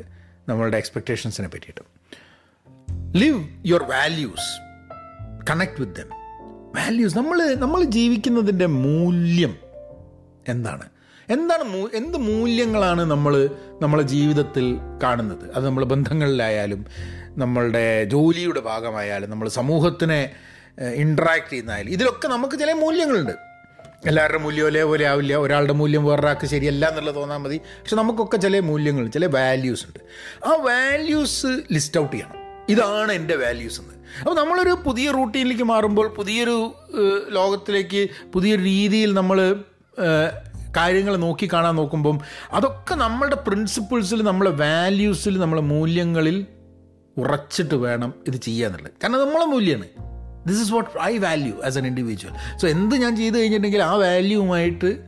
[0.49, 1.92] നമ്മളുടെ എക്സ്പെക്ടേഷൻസിനെ പറ്റിയിട്ട്.
[3.17, 4.51] Live your values
[5.51, 6.11] connect with them
[6.77, 9.57] values നമ്മൾ നമ്മൾ ജീവിക്കുന്നതിന്റെ മൂല്യം
[10.49, 10.89] എന്താണ്?
[11.31, 13.51] എന്താണ് മൂ എന്ത് മൂല്യങ്ങളാണ് നമ്മൾ
[13.83, 15.53] നമ്മളെ ജീവിതത്തിൽ കാണുന്നത്?
[15.55, 16.87] അത് നമ്മൾ ബന്ധങ്ങളിലായാലും
[17.37, 20.31] നമ്മളുടെ ജോലിയുടെ ഭാഗമായാലും നമ്മൾ സമൂഹത്തിനെ
[20.95, 23.33] ഇൻട്രാക്ട് ചെയ്യുന്നതായാലും ഇതിലൊക്കെ നമുക്ക് ചില മൂല്യങ്ങളുണ്ട്.
[24.07, 25.35] എല്ലാവരുടെ മൂല്യം ഒരേപോലെ ആവില്ല.
[25.35, 27.57] ഒരാളുടെ മൂല്യം വേറൊരാൾക്ക് ശരിയല്ല എന്നുള്ളത് തോന്നാൽ മതി.
[27.57, 29.99] പക്ഷെ നമുക്കൊക്കെ ചില മൂല്യങ്ങൾ ചില വാല്യൂസ് ഉണ്ട്.
[30.47, 32.42] ആ വാല്യൂസ് ലിസ്റ്റ് ഔട്ട് ചെയ്യണം.
[32.69, 33.95] ഇതാണ് എന്റെ വാല്യൂസ് എന്ന്.
[34.21, 36.75] അപ്പോൾ നമ്മളൊരു പുതിയ റൂട്ടീനിലേക്ക് മാറുമ്പോൾ പുതിയൊരു
[37.29, 39.57] ലോകത്തിലേക്ക് പുതിയൊരു രീതിയിൽ നമ്മൾ
[40.77, 42.21] കാര്യങ്ങൾ നോക്കി കാണാൻ നോക്കുമ്പം
[42.53, 46.47] അതൊക്കെ നമ്മളുടെ പ്രിൻസിപ്പിൾസിൽ നമ്മളെ വാല്യൂസിൽ നമ്മളെ മൂല്യങ്ങളിൽ
[47.19, 49.89] ഉറച്ചിട്ട് വേണം ഇത് ചെയ്യാന്നുള്ളത് കാരണം നമ്മളെ മൂല്യമാണ്
[50.47, 55.05] this is what I value as an individual so എന്ത് ഞാൻ ചെയ്ത് കഴിഞ്ഞിട്ടുണ്ടെങ്കിൽ ആ വാല്യൂവുമായിട്ട്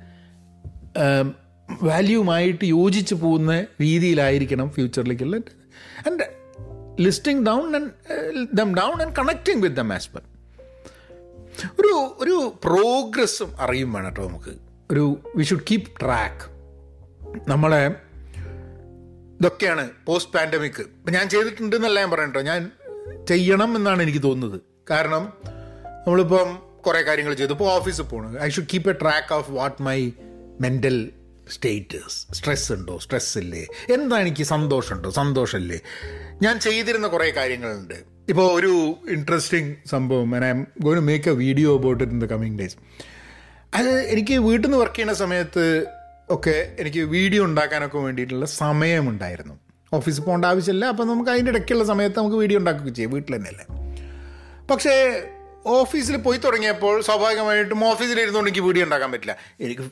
[1.83, 5.37] വാല്യൂവുമായിട്ട് യോജിച്ച് പോകുന്ന രീതിയിലായിരിക്കണം ഫ്യൂച്ചറിലേക്കുള്ള
[6.07, 6.44] and
[7.01, 7.91] listing down and
[8.53, 10.23] them down and connecting with them as well
[11.81, 14.53] ഒരു ഒരു പ്രോഗ്രസ്സും അറിയും വേണം കേട്ടോ നമുക്ക്.
[14.91, 16.43] ഒരു വി ഷുഡ് കീപ് ട്രാക്ക്
[17.49, 17.97] നമ്മളെ
[19.41, 22.71] ഇതൊക്കെയാണ് പോസ്റ്റ് പാൻഡമിക് ഞാൻ ചെയ്തിട്ടുണ്ട് എന്നല്ല ഞാൻ പറയട്ടോ ഞാൻ
[23.27, 24.61] ചെയ്യണം എന്നാണ് എനിക്ക് തോന്നുന്നത്.
[24.91, 25.33] കാരണം
[26.07, 27.53] നമ്മളിപ്പം കുറേ കാര്യങ്ങൾ ചെയ്തു.
[27.53, 30.13] ഇപ്പോൾ ഓഫീസിൽ പോകണം I should keep a track of what my
[30.61, 31.13] mental
[31.51, 32.99] states stress ഉണ്ടോ?
[32.99, 33.67] സ്ട്രെസ് ഇല്ലേ?
[33.95, 35.11] എന്താ എനിക്ക് സന്തോഷമുണ്ടോ?
[35.11, 35.81] സന്തോഷമില്ലേ?
[36.43, 37.95] ഞാൻ ചെയ്തിരുന്ന കുറേ കാര്യങ്ങളുണ്ട്.
[38.29, 38.73] ഇപ്പോൾ ഒരു
[39.09, 42.77] ഇൻട്രസ്റ്റിംഗ് സംഭവം I am going to make a video about it in the coming days
[43.75, 45.87] അത് എനിക്ക് വീട്ടിൽ നിന്ന് വർക്ക് ചെയ്യുന്ന സമയത്ത്
[46.31, 49.55] ഒക്കെ എനിക്ക് വീഡിയോ ഉണ്ടാക്കാനൊക്കെ വേണ്ടിയിട്ടുള്ള സമയമുണ്ടായിരുന്നു.
[49.93, 53.67] ഓഫീസിൽ പോകേണ്ട ആവശ്യമില്ല അപ്പോൾ നമുക്ക് അതിന്റെ ഇടയ്ക്കുള്ള സമയത്ത് നമുക്ക് വീഡിയോ ഉണ്ടാക്കുകയൊക്കെ ചെയ്യാം വീട്ടിൽ തന്നെയല്ലേ.
[54.71, 54.95] പക്ഷേ
[55.67, 59.37] ഓഫീസിൽ പോയി തുടങ്ങിയപ്പോൾ സ്വാഭാവികമായിട്ടും ഓഫീസിൽ ഇരുന്നുകൊണ്ട് എനിക്ക് വീഡിയോ ഉണ്ടാക്കാൻ പറ്റില്ല.
[59.61, 59.83] എനിക്ക്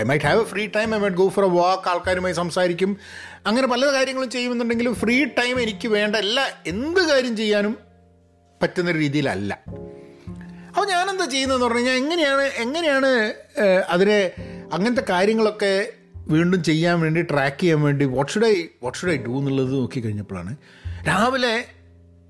[0.00, 2.96] I might have a free time I might go for a walk ആൾക്കാരുമായി സംസാരിക്കും.
[3.46, 7.78] അങ്ങനെ പല കാര്യങ്ങളും ചെയ്യുമെന്നുണ്ടെങ്കിലും ഫ്രീ ടൈം എനിക്ക് വേണ്ട എല്ലാ എന്ത് കാര്യം ചെയ്യാനും
[8.62, 9.52] പറ്റുന്ന രീതിയിലല്ല.
[10.68, 13.10] അപ്പോൾ ഞാനെന്താ ചെയ്യുന്നതെന്ന് പറഞ്ഞു കഴിഞ്ഞാൽ എങ്ങനെയാണ് എങ്ങനെയാണ്
[13.88, 14.32] അതിനെ
[14.72, 15.88] അങ്ങനത്തെ കാര്യങ്ങളൊക്കെ
[16.28, 20.00] വീണ്ടും ചെയ്യാൻ വേണ്ടി ട്രാക്ക് ചെയ്യാൻ വേണ്ടി what should I what should I do എന്നുള്ളത് നോക്കി
[20.00, 20.56] കഴിഞ്ഞപ്പോഴാണ്
[21.08, 21.64] രാവിലെ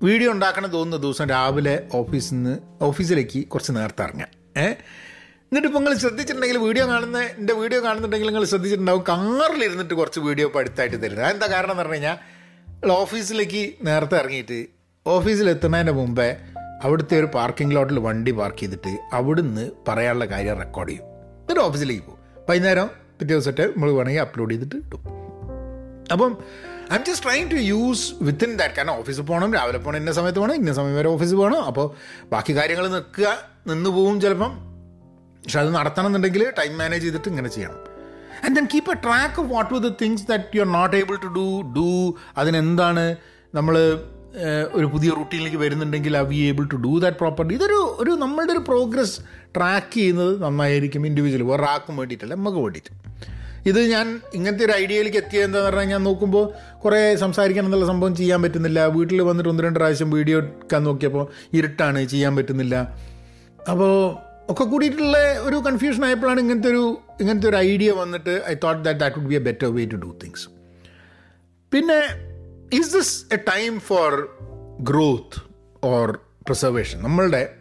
[0.03, 4.27] വീഡിയോ ഉണ്ടാക്കണം തോന്നുന്ന ദിവസം രാവിലെ ഓഫീസിൽ നിന്ന് ഓഫീസിലേക്ക് കുറച്ച് നേരത്തെ ഇറങ്ങാം.
[4.57, 4.67] ഏ?
[4.67, 9.03] എന്നിട്ട് ഇപ്പോൾ നിങ്ങൾ ശ്രദ്ധിച്ചിട്ടുണ്ടെങ്കിൽ വീഡിയോ കാണുന്ന എന്റെ വീഡിയോ കാണുന്നുണ്ടെങ്കിൽ നിങ്ങൾ ശ്രദ്ധിച്ചിട്ടുണ്ടാവും.
[9.09, 11.25] കാറിലിരുന്നിട്ട് കുറച്ച് വീഡിയോ ഇപ്പോൾ അടുത്തായിട്ട് തരുന്നത്.
[11.25, 12.17] അതെന്താ കാരണം എന്ന് പറഞ്ഞു കഴിഞ്ഞാൽ
[12.91, 14.65] ഓഫീസിലേക്ക് നേരത്തെ ഇറങ്ങിയിട്ട്
[15.07, 16.37] ഓഫീസിലെത്തുന്നതിന്റെ മുമ്പേ
[16.83, 21.03] അവിടുത്തെ ഒരു പാർക്കിംഗ് ലോട്ടിൽ വണ്ടി പാർക്ക് ചെയ്തിട്ട് അവിടുന്ന് പറയാനുള്ള കാര്യം റെക്കോർഡ് ചെയ്യും.
[21.03, 22.45] എന്നിട്ട് ഓഫീസിലേക്ക് പോകും.
[22.49, 24.99] വൈകുന്നേരം പിറ്റേ ദിവസത്തെ നമ്മൾ വേണമെങ്കിൽ അപ്ലോഡ് ചെയ്തിട്ട് കിട്ടും
[26.11, 26.37] അപ്പം
[26.95, 30.55] I'm just trying to use within that കാരണം ഓഫീസിൽ പോകണം രാവിലെ പോകണം ഇന്ന സമയത്ത് പോകണം
[30.55, 31.61] ഇന്ന സമയം വരെ ഓഫീസിൽ പോകണം.
[31.69, 31.87] അപ്പോൾ
[32.33, 33.29] ബാക്കി കാര്യങ്ങൾ നിൽക്കുക
[33.67, 34.51] നിന്ന് പോവും ചിലപ്പം.
[35.43, 37.79] പക്ഷെ അത് നടത്തണം എന്നുണ്ടെങ്കിൽ ടൈം മാനേജ് ചെയ്തിട്ട് ഇങ്ങനെ ചെയ്യണം.
[38.43, 41.15] And then keep a track of what were the things that you are not able
[41.15, 41.89] to do do
[42.37, 43.15] അതിനെന്താണ്
[43.55, 43.75] നമ്മൾ
[44.73, 48.59] ഒരു പുതിയ റൂട്ടീനിലേക്ക് വരുന്നുണ്ടെങ്കിൽ ആ we able to do that properly ഇതൊരു ഒരു നമ്മളുടെ ഒരു
[48.59, 49.15] പ്രോഗ്രസ്
[49.55, 52.93] ട്രാക്ക് ചെയ്യുന്നത് നന്നായിരിക്കും ഇൻഡിവിജ്വൽ വേറെ ആർക്കും വേണ്ടിയിട്ടല്ല നമുക്ക് വേണ്ടിയിട്ട്.
[53.65, 58.41] ഇത് ഞാൻ ഇങ്ങനത്തെ ഒരു ഐഡിയയിലേക്ക് എത്തിയത് എന്താണെന്ന് പറഞ്ഞാൽ ഞാൻ നോക്കുമ്പോൾ കുറേ സംസാരിക്കണം എന്നുള്ള സംഭവം ചെയ്യാൻ
[58.41, 58.85] പറ്റുന്നില്ല.
[58.85, 62.75] വീട്ടിൽ വന്നിട്ട് ഒന്ന് രണ്ട് പ്രാവശ്യം വീഡിയോ എടുക്കാൻ നോക്കിയപ്പോൾ ഇരുട്ടാണ് ചെയ്യാൻ പറ്റുന്നില്ല.
[63.69, 64.17] അപ്പോൾ
[64.49, 69.15] ഒക്കെ കൂടിയിട്ടുള്ള ഒരു കൺഫ്യൂഷൻ ആയപ്പോഴാണ് ഇങ്ങനത്തെ ഒരു ഇങ്ങനത്തെ ഒരു ഐഡിയ വന്നിട്ട് I thought that that
[69.19, 70.47] would be a better way to do things
[71.71, 71.99] പിന്നെ
[72.73, 74.29] is this a time for
[74.79, 75.39] growth
[75.83, 77.55] or preservation നമ്മളുടെ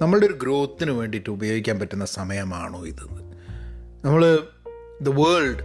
[0.00, 3.04] നമ്മളുടെ ഒരു ഗ്രോത്തിന് വേണ്ടിയിട്ട് ഉപയോഗിക്കാൻ പറ്റുന്ന സമയമാണോ ഇത്?
[4.04, 4.46] നമ്മൾ
[5.00, 5.62] the world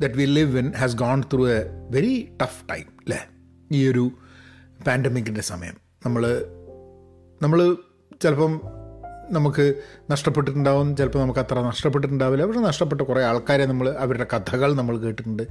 [0.00, 3.20] that we live in has gone through a very tough time അല്ലേ
[3.72, 4.10] ഈ ഒരു
[4.86, 5.76] പാൻഡമിക്കിന്റെ സമയം.
[6.04, 6.46] നമ്മൾ
[7.42, 7.76] നമ്മൾ
[8.22, 8.60] ചിലപ്പം
[9.30, 9.74] നമുക്ക്
[10.10, 12.44] നഷ്ടപ്പെട്ടിട്ടുണ്ടാവും ചിലപ്പോൾ നമുക്ക് അത്ര നഷ്ടപ്പെട്ടിട്ടുണ്ടാവില്ല.
[12.44, 15.42] പക്ഷെ നഷ്ടപ്പെട്ട കുറേ ആൾക്കാരെ നമ്മൾ അവരുടെ കഥകൾ നമ്മൾ കേട്ടിട്ടുണ്ട്.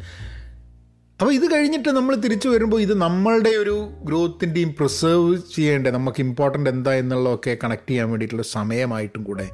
[1.19, 6.93] അപ്പോൾ ഇത് കഴിഞ്ഞിട്ട് നമ്മൾ തിരിച്ചു വരുമ്പോൾ ഇത് നമ്മളുടെ ഒരു ഗ്രോത്തിന്റെയും പ്രിസേർവ് ചെയ്യേണ്ട നമുക്ക് ഇമ്പോർട്ടന്റ് എന്താ
[6.93, 9.49] എന്നുള്ളതൊക്കെ കണക്ട് ചെയ്യാൻ വേണ്ടിയിട്ടുള്ള സമയമായിട്ടും കൂടെ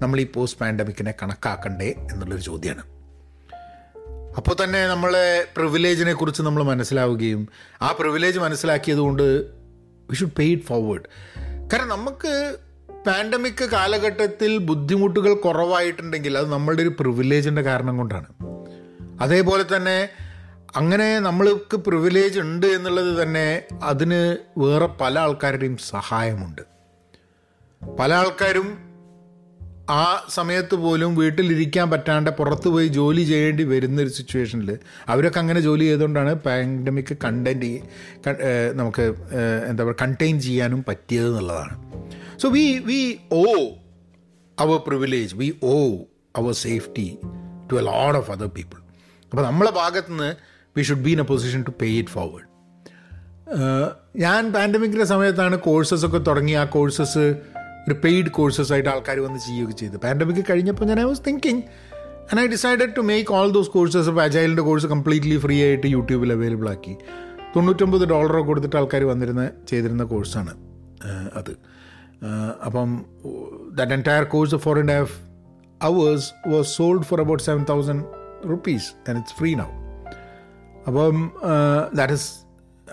[0.00, 3.01] നമ്മൾ ഈ പോസ്റ്റ് പാൻഡമിക്കിനെ കണക്കാക്കണ്ടേ എന്നുള്ളൊരു ചോദ്യമാണ്
[4.36, 7.48] അപ്പോൾ തന്നെ നമ്മളെ പ്രിവിലേജിനെ കുറിച്ച് നമ്മൾ മനസ്സിലാവുകയും
[7.82, 9.22] ആ പ്രിവിലേജ് മനസ്സിലാക്കിയത് കൊണ്ട്
[10.10, 11.02] we should pay it forward
[11.72, 12.56] കാരണം നമുക്ക്
[13.06, 18.26] പാൻഡമിക് കാലഘട്ടത്തിൽ ബുദ്ധിമുട്ടുകൾ കുറവായിട്ടുണ്ടെങ്കിൽ അത് നമ്മളുടെ ഒരു പ്രിവിലേജിന്റെ കാരണം കൊണ്ടാണ്.
[19.20, 20.08] അതേപോലെ തന്നെ
[20.76, 26.62] അങ്ങനെ നമ്മൾക്ക് പ്രിവിലേജ് ഉണ്ട് എന്നുള്ളത് തന്നെ അതിന് വേറെ പല ആൾക്കാരുടെയും സഹായമുണ്ട്.
[28.00, 28.91] പല ആൾക്കാരും
[29.90, 35.84] ആ സമയത്ത് പോലും വീട്ടിലിരിക്കാൻ പറ്റാണ്ട് പുറത്ത് പോയി ജോലി ചെയ്യേണ്ടി വരുന്ന ഒരു സിറ്റുവേഷനിൽ അവരൊക്കെ അങ്ങനെ ജോലി
[35.84, 37.80] ചെയ്തുകൊണ്ടാണ് പാൻഡമിക് കണ്ടന്റ്
[38.72, 39.02] നമുക്ക്
[39.68, 41.74] എന്താ പറയുക കണ്ടെയ്ൻ ചെയ്യാനും പറ്റിയത് എന്നുള്ളതാണ്.
[42.42, 43.44] So we we owe
[44.60, 45.96] our privilege we owe
[46.36, 47.18] our safety
[47.72, 48.78] to a load of other people
[49.32, 50.34] അപ്പോൾ നമ്മളെ ഭാഗത്ത് നിന്ന്
[50.76, 52.48] we should be in a position to pay it forward
[54.16, 56.52] ഞാൻ പാൻഡമിക്കിന്റെ സമയത്താണ് കോഴ്സസ് ഒക്കെ തുടങ്ങി.
[56.52, 57.34] ആ കോഴ്സസ്
[57.88, 59.96] ഒരു പെയ്ഡ് കോഴ്സസ് ആയിട്ട് ആൾക്കാർ വന്ന് ചെയ്യുകയൊക്കെ ചെയ്തു.
[59.96, 61.62] പാൻഡമിക് കഴിഞ്ഞപ്പോൾ ഞാൻ I was thinking
[62.30, 66.32] and I decided to make all those courses ഇപ്പോൾ അജൈലിന്റെ കോഴ്സ് കംപ്ലീറ്റ്ലി ഫ്രീ ആയിട്ട് യൂട്യൂബിൽ
[66.32, 66.96] അവൈലബിൾ ആക്കി.
[67.56, 70.54] തൊണ്ണൂറ്റൊമ്പത് ഡോളറോ കൊടുത്തിട്ട് ആൾക്കാർ വന്നിരുന്ന ചെയ്തിരുന്ന കോഴ്സാണ്
[71.34, 71.52] അത്.
[72.66, 73.06] അപ്പം
[73.74, 75.16] that entire course four and half
[75.82, 78.04] hours was sold for about seven thousand
[78.50, 79.68] rupees and it's free now
[80.86, 81.32] അപ്പം
[81.94, 82.28] ദാറ്റ് ഇസ്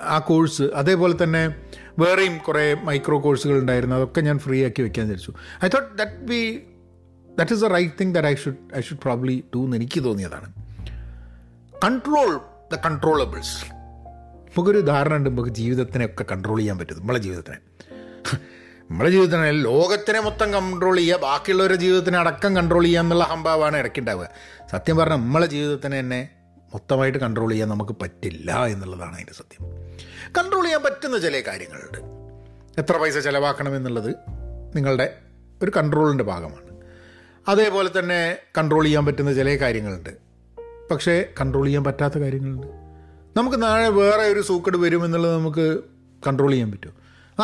[0.09, 1.55] ആ കോഴ്സ് അതേപോലെ തന്നെ
[1.99, 3.95] വേറെയും കുറേ മൈക്രോ കോഴ്സുകൾ ഉണ്ടായിരുന്നു.
[3.95, 5.33] അതൊക്കെ ഞാൻ ഫ്രീ ആക്കി വെക്കാൻ വിചാരിച്ചു.
[5.65, 6.59] I thought that be
[7.37, 10.53] that is a right thing that I should I should probably to എന്ന് എനിക്ക് തോന്നിയതാണ്.
[11.83, 12.39] കൺട്രോൾ
[12.73, 13.79] ദ കൺട്രോളബിൾസ്
[14.49, 17.57] നമുക്കൊരു ധാരണ ഉണ്ട് നമുക്ക് ജീവിതത്തിനെ ഒക്കെ കൺട്രോൾ ചെയ്യാൻ പറ്റും നമ്മളെ ജീവിതത്തിനെ.
[18.89, 21.17] നമ്മളെ ജീവിതത്തിനെ ലോകത്തിനെ മൊത്തം കൺട്രോൾ ചെയ്യുക.
[21.17, 24.29] ബാക്കിയുള്ളവരുടെ ജീവിതത്തിനെ അടക്കം കൺട്രോൾ ചെയ്യുക എന്നുള്ള ഹംഭാവാണ് ഇടയ്ക്കുണ്ടാവുക.
[24.71, 26.29] സത്യം പറഞ്ഞാൽ നമ്മളെ ജീവിതത്തിനെ തന്നെ
[26.73, 29.88] മൊത്തമായിട്ട് കൺട്രോൾ ചെയ്യാൻ നമുക്ക് പറ്റില്ല എന്നുള്ളതാണ് അതിന്റെ സത്യം.
[30.37, 31.97] കൺട്രോൾ ചെയ്യാൻ പറ്റുന്ന ചില കാര്യങ്ങളുണ്ട്.
[32.81, 34.15] എത്ര പൈസ ചിലവാക്കണം എന്നുള്ളത്
[34.75, 35.17] നിങ്ങളുടെ
[35.63, 36.69] ഒരു കൺട്രോളിന്റെ ഭാഗമാണ്.
[37.47, 40.09] അതേപോലെ തന്നെ കൺട്രോൾ ചെയ്യാൻ പറ്റുന്ന ചില കാര്യങ്ങളുണ്ട്.
[40.91, 42.67] പക്ഷേ കൺട്രോൾ ചെയ്യാൻ പറ്റാത്ത കാര്യങ്ങളുണ്ട്.
[43.37, 45.79] നമുക്ക് നാളെ വേറെ ഒരു സൂക്കട് വരും എന്നുള്ളത് നമുക്ക്
[46.27, 46.93] കൺട്രോൾ ചെയ്യാൻ പറ്റും.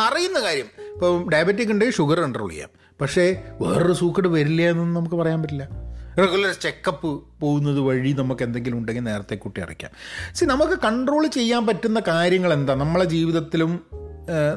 [0.00, 2.68] അറിയുന്ന കാര്യം ഇപ്പം ഡയബറ്റിക് ഉണ്ടെങ്കിൽ ഷുഗർ കൺട്രോൾ ചെയ്യാം.
[3.00, 5.85] പക്ഷേ വേറൊരു സൂക്കട് വരില്ല എന്നൊന്നും നമുക്ക് പറയാൻ പറ്റില്ല.
[6.18, 9.90] റെഗുലർ ചെക്കപ്പ് പോകുന്നത് വഴി നമുക്ക് എന്തെങ്കിലും ഉണ്ടെങ്കിൽ നേരത്തെ കൂട്ടി അടയ്ക്കാം
[10.34, 12.74] സി നമുക്ക് കൺട്രോൾ ചെയ്യാൻ പറ്റുന്ന കാര്യങ്ങൾ എന്താ?
[12.74, 13.72] നമ്മളെ ജീവിതത്തിലും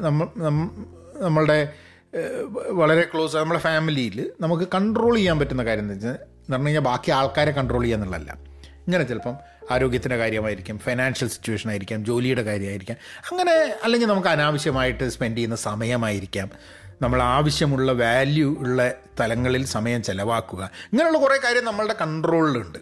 [0.02, 0.28] നമ്മ
[1.16, 1.72] നമ്മളുടെ
[2.68, 7.10] വളരെ ക്ലോസ് നമ്മളെ ഫാമിലിയിൽ നമുക്ക് കൺട്രോൾ ചെയ്യാൻ പറ്റുന്ന കാര്യം എന്താ വെച്ചാൽ എന്ന് പറഞ്ഞു കഴിഞ്ഞാൽ ബാക്കി
[7.10, 8.32] ആൾക്കാരെ കൺട്രോൾ ചെയ്യുക എന്നുള്ളതല്ല.
[8.86, 9.34] ഇങ്ങനെ ചിലപ്പം
[9.70, 12.96] ആരോഗ്യത്തിന്റെ കാര്യമായിരിക്കും ഫൈനാൻഷ്യൽ സിറ്റുവേഷൻ ആയിരിക്കാം ജോലിയുടെ കാര്യമായിരിക്കാം.
[13.30, 16.50] അങ്ങനെ അല്ലെങ്കിൽ നമുക്ക് അനാവശ്യമായിട്ട് സ്പെൻഡ് ചെയ്യുന്ന സമയമായിരിക്കാം.
[17.02, 20.70] നമ്മൾ ആവശ്യമുള്ള വാല്യൂ ഉള്ള തലങ്ങളിൽ സമയം ചിലവാക്കുക.
[20.92, 22.78] ഇങ്ങനെയുള്ള കുറേ കാര്യം നമ്മളുടെ കൺട്രോളിലുണ്ട്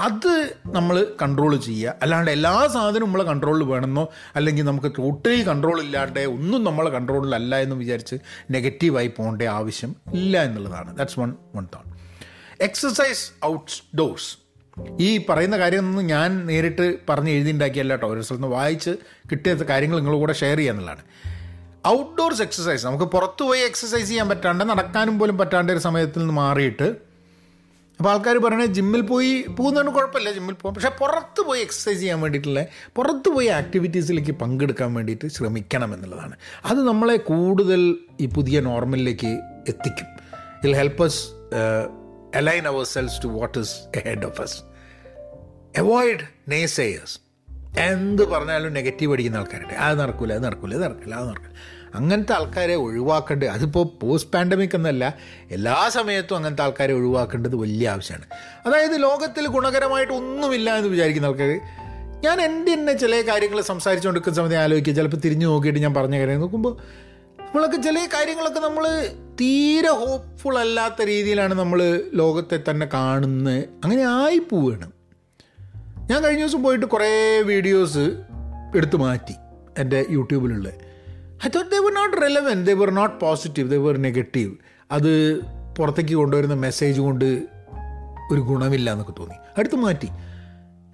[0.00, 1.94] അത് നമ്മൾ കൺട്രോൾ ചെയ്യുക.
[2.02, 7.76] അല്ലാണ്ട് എല്ലാ സാധനവും നമ്മളെ കൺട്രോളിൽ വേണമെന്നോ അല്ലെങ്കിൽ നമുക്ക് ടോട്ടലി കൺട്രോൾ ഇല്ലാണ്ട് ഒന്നും നമ്മളെ കൺട്രോളിലല്ല എന്ന്
[7.76, 8.16] വിചാരിച്ച്
[8.50, 10.96] നെഗറ്റീവായി പോകേണ്ട ആവശ്യം ഇല്ല എന്നുള്ളതാണ്.
[10.96, 11.98] That's one one thought
[12.62, 14.36] exercise outdoors
[15.00, 18.08] ഈ പറയുന്ന കാര്യമൊന്നും ഞാൻ നേരിട്ട് പറഞ്ഞ് എഴുതിണ്ടാക്കിയല്ല കേട്ടോ.
[18.12, 18.90] ഒരു സ്ഥലത്ത് വായിച്ച്
[19.30, 21.02] കിട്ടിയ കാര്യങ്ങൾ നിങ്ങളുടെ കൂടെ ഷെയർ ചെയ്യുക എന്നുള്ളതാണ്.
[21.86, 27.08] ഔട്ട്ഡോർസ് എക്സസൈസ് നമുക്ക് പുറത്ത് പോയി എക്സസൈസ് ചെയ്യാൻ പറ്റാണ്ട് നടക്കാനും പോലും പറ്റാണ്ട ഒരു സമയത്തിൽ നിന്ന് മാറിയിട്ട്
[27.98, 32.66] അപ്പോൾ ആൾക്കാർ പറയണത് ജിമ്മിൽ പോയി പോകുന്നതിന് കുഴപ്പമില്ല ജിമ്മിൽ പോകാം പക്ഷേ പുറത്ത് പോയി എക്സസൈസ് ചെയ്യാൻ വേണ്ടിയിട്ടുള്ള
[32.94, 36.36] പുറത്ത് പോയി ആക്ടിവിറ്റീസിലേക്ക് പങ്കെടുക്കാൻ വേണ്ടിയിട്ട് ശ്രമിക്കണം എന്നുള്ളതാണ്.
[36.64, 40.06] അത് നമ്മളെ കൂടുതൽ ഈ പുതിയ നോർമലിലേക്ക് എത്തിക്കും.
[40.64, 41.28] It'll help us
[42.36, 44.62] align ourselves to what is ahead of us
[45.78, 47.27] avoid naysayers
[47.80, 49.74] എന്ത് പറഞ്ഞാലും നെഗറ്റീവ് അടിക്കുന്ന ആൾക്കാരുണ്ട്.
[49.74, 51.56] അത് നടക്കില്ല അത് നടക്കില്ല അത് നടക്കില്ല അത് നടക്കില്ല
[51.94, 55.16] അങ്ങനത്തെ ആൾക്കാരെ ഒഴിവാക്കേണ്ടത് അതിപ്പോൾ പോസ്റ്റ് പാൻഡമിക് എന്നല്ല
[55.50, 58.26] എല്ലാ സമയത്തും അങ്ങനത്തെ ആൾക്കാരെ ഒഴിവാക്കേണ്ടത് വലിയ ആവശ്യമാണ്
[58.66, 61.52] അതായത് ലോകത്തിൽ ഗുണകരമായിട്ട് ഒന്നുമില്ല എന്ന് വിചാരിക്കുന്ന ആൾക്കാർ
[62.24, 66.74] ഞാൻ എന്റെ തന്നെ ചില കാര്യങ്ങൾ സംസാരിച്ചുകൊണ്ടിരിക്കുന്ന സമയത്ത് ആലോചിക്കുക ചിലപ്പോൾ തിരിഞ്ഞു നോക്കിയിട്ട് ഞാൻ പറഞ്ഞ കാര്യം നോക്കുമ്പോൾ
[67.40, 68.84] നമ്മളൊക്കെ ചില കാര്യങ്ങളൊക്കെ നമ്മൾ
[69.40, 71.80] തീരെ ഹോപ്പ്ഫുൾ അല്ലാത്ത രീതിയിലാണ് നമ്മൾ
[72.14, 73.68] ലോകത്തെ തന്നെ കാണുന്നത്.
[73.84, 74.97] അങ്ങനെ ആയി പോവുകയാണ്
[76.10, 77.98] ഞാൻ കഴിഞ്ഞ ദിവസം പോയിട്ട് കുറേ വീഡിയോസ്
[78.76, 79.34] എടുത്തു മാറ്റി
[79.78, 80.68] എന്റെ യൂട്യൂബിലുള്ള.
[81.46, 84.54] I thought they were not relevant they were not positive they were negative
[84.90, 85.40] അത്
[85.78, 87.42] പുറത്തേക്ക് കൊണ്ടുവരുന്ന മെസ്സേജ് കൊണ്ട്
[88.32, 89.34] ഒരു ഗുണമില്ല എന്നൊക്കെ തോന്നി.
[89.58, 90.06] അടുത്ത് മാറ്റി.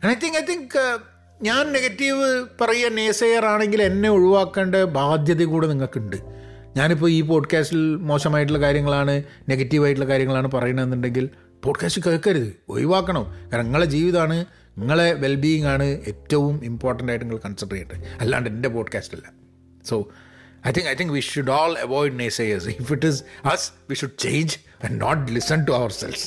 [0.07, 0.99] ഐ തിങ്ക് ഐ തിങ്ക്
[1.43, 6.17] ഞാൻ നെഗറ്റീവ് പറയുക നേസെയർ ആണെങ്കിൽ എന്നെ ഒഴിവാക്കേണ്ട ബാധ്യത കൂടെ നിങ്ങൾക്കുണ്ട്.
[6.77, 11.29] ഞാനിപ്പോൾ ഈ പോഡ്കാസ്റ്റിൽ മോശമായിട്ടുള്ള കാര്യങ്ങളാണ് നെഗറ്റീവായിട്ടുള്ള കാര്യങ്ങളാണ് പറയണമെന്നുണ്ടെങ്കിൽ
[11.65, 12.57] പോഡ്കാസ്റ്റ് കേൾക്കരുത്.
[12.69, 13.25] ഒഴിവാക്കണം.
[13.25, 14.45] കാരണം നിങ്ങളുടെ ജീവിതമാണ്
[14.79, 17.99] നിങ്ങളെ വെൽബീയിങ് ആണ് ഏറ്റവും ഇമ്പോർട്ടന്റ് ആയിട്ട് നിങ്ങൾ കൺസിഡർ ചെയ്യേണ്ടത്.
[18.21, 19.27] അല്ലാണ്ട് എന്റെ അല്ല.
[19.87, 19.97] So
[20.69, 24.19] I think I think we should all avoid naysayers if it is as we should
[24.19, 26.27] change and not listen to ourselves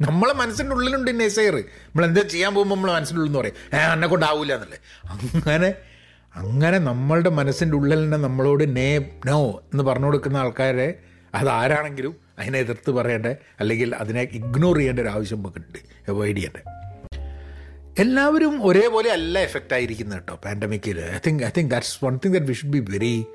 [0.00, 3.56] നമ്മളെ മനസ്സിന്റെ ഉള്ളിലുണ്ട് നേസയർ നമ്മൾ എന്താ ചെയ്യാൻ പോകുമ്പോൾ നമ്മളെ മനസ്സിന്റെ ഉള്ളിൽ എന്ന് പറയും.
[3.74, 4.78] ഏ എന്നെ കൊണ്ടാവില്ല എന്നല്ലേ.
[5.34, 5.74] അങ്ങനെ
[6.34, 9.38] അങ്ങനെ നമ്മളുടെ മനസ്സിന്റെ ഉള്ളിൽ തന്നെ നമ്മളോട് നേ നോ
[9.72, 10.88] എന്ന് പറഞ്ഞു കൊടുക്കുന്ന ആൾക്കാരെ
[11.34, 13.26] അതാരാണെങ്കിലും അതിനെ എതിർത്ത് പറയേണ്ട?
[13.60, 15.78] അല്ലെങ്കിൽ അതിനെ ഇഗ്നോർ ചെയ്യേണ്ട ഒരു ആവശ്യം നമുക്കുണ്ട്.
[16.08, 16.81] അവോയ്ഡ് ചെയ്യേണ്ടത്
[17.98, 22.46] എല്ലാവരും ഒരേപോലെ അല്ല എഫക്റ്റ് ആയിരിക്കുന്നത് കേട്ടോ പാൻഡമിക്കിൽ I think I think that's one thing that
[22.46, 23.26] we should be very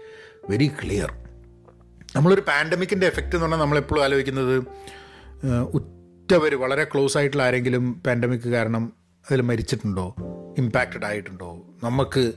[0.50, 1.12] very clear
[2.16, 4.56] നമ്മളൊരു പാൻഡമിക്കിന്റെ എഫക്റ്റ് എന്ന് പറഞ്ഞാൽ നമ്മളെപ്പോഴും ആലോചിക്കുന്നത്
[5.74, 8.94] ഉറ്റവർ വളരെ ക്ലോസ് ആയിട്ടുള്ള ആരെങ്കിലും പാൻഡമിക് കാരണം
[9.28, 10.16] അതിൽ മരിച്ചിട്ടുണ്ടോ
[10.58, 12.34] ഇമ്പാക്റ്റഡ് ആയിട്ടുണ്ടോ നമുക്ക്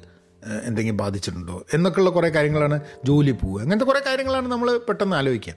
[0.65, 3.63] എന്തെങ്കിലും ബാധിച്ചിട്ടുണ്ടോ എന്നൊക്കെയുള്ള കുറേ കാര്യങ്ങളാണ് ജോലി പോവുക.
[3.63, 5.55] അങ്ങനത്തെ കുറേ കാര്യങ്ങളാണ് നമ്മൾ പെട്ടെന്ന് ആലോചിക്കുക.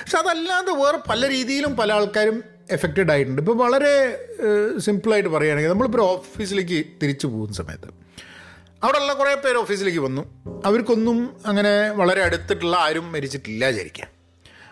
[0.00, 3.42] പക്ഷെ അതല്ലാതെ വേറെ പല രീതിയിലും പല ആൾക്കാരും എഫക്റ്റഡ് ആയിട്ടുണ്ട്.
[3.42, 4.24] ഇപ്പോൾ വളരെ
[4.78, 8.04] സിമ്പിളായിട്ട് പറയുകയാണെങ്കിൽ നമ്മളിപ്പോൾ ഓഫീസിലേക്ക് തിരിച്ചു പോകുന്ന സമയത്ത്
[8.84, 10.42] അവിടെയുള്ള കുറേ പേര് ഓഫീസിലേക്ക് വന്നു.
[10.64, 14.08] അവർക്കൊന്നും അങ്ങനെ വളരെ അടുത്തിട്ടുള്ള ആരും മരിച്ചിട്ടില്ല വിചാരിക്കാം.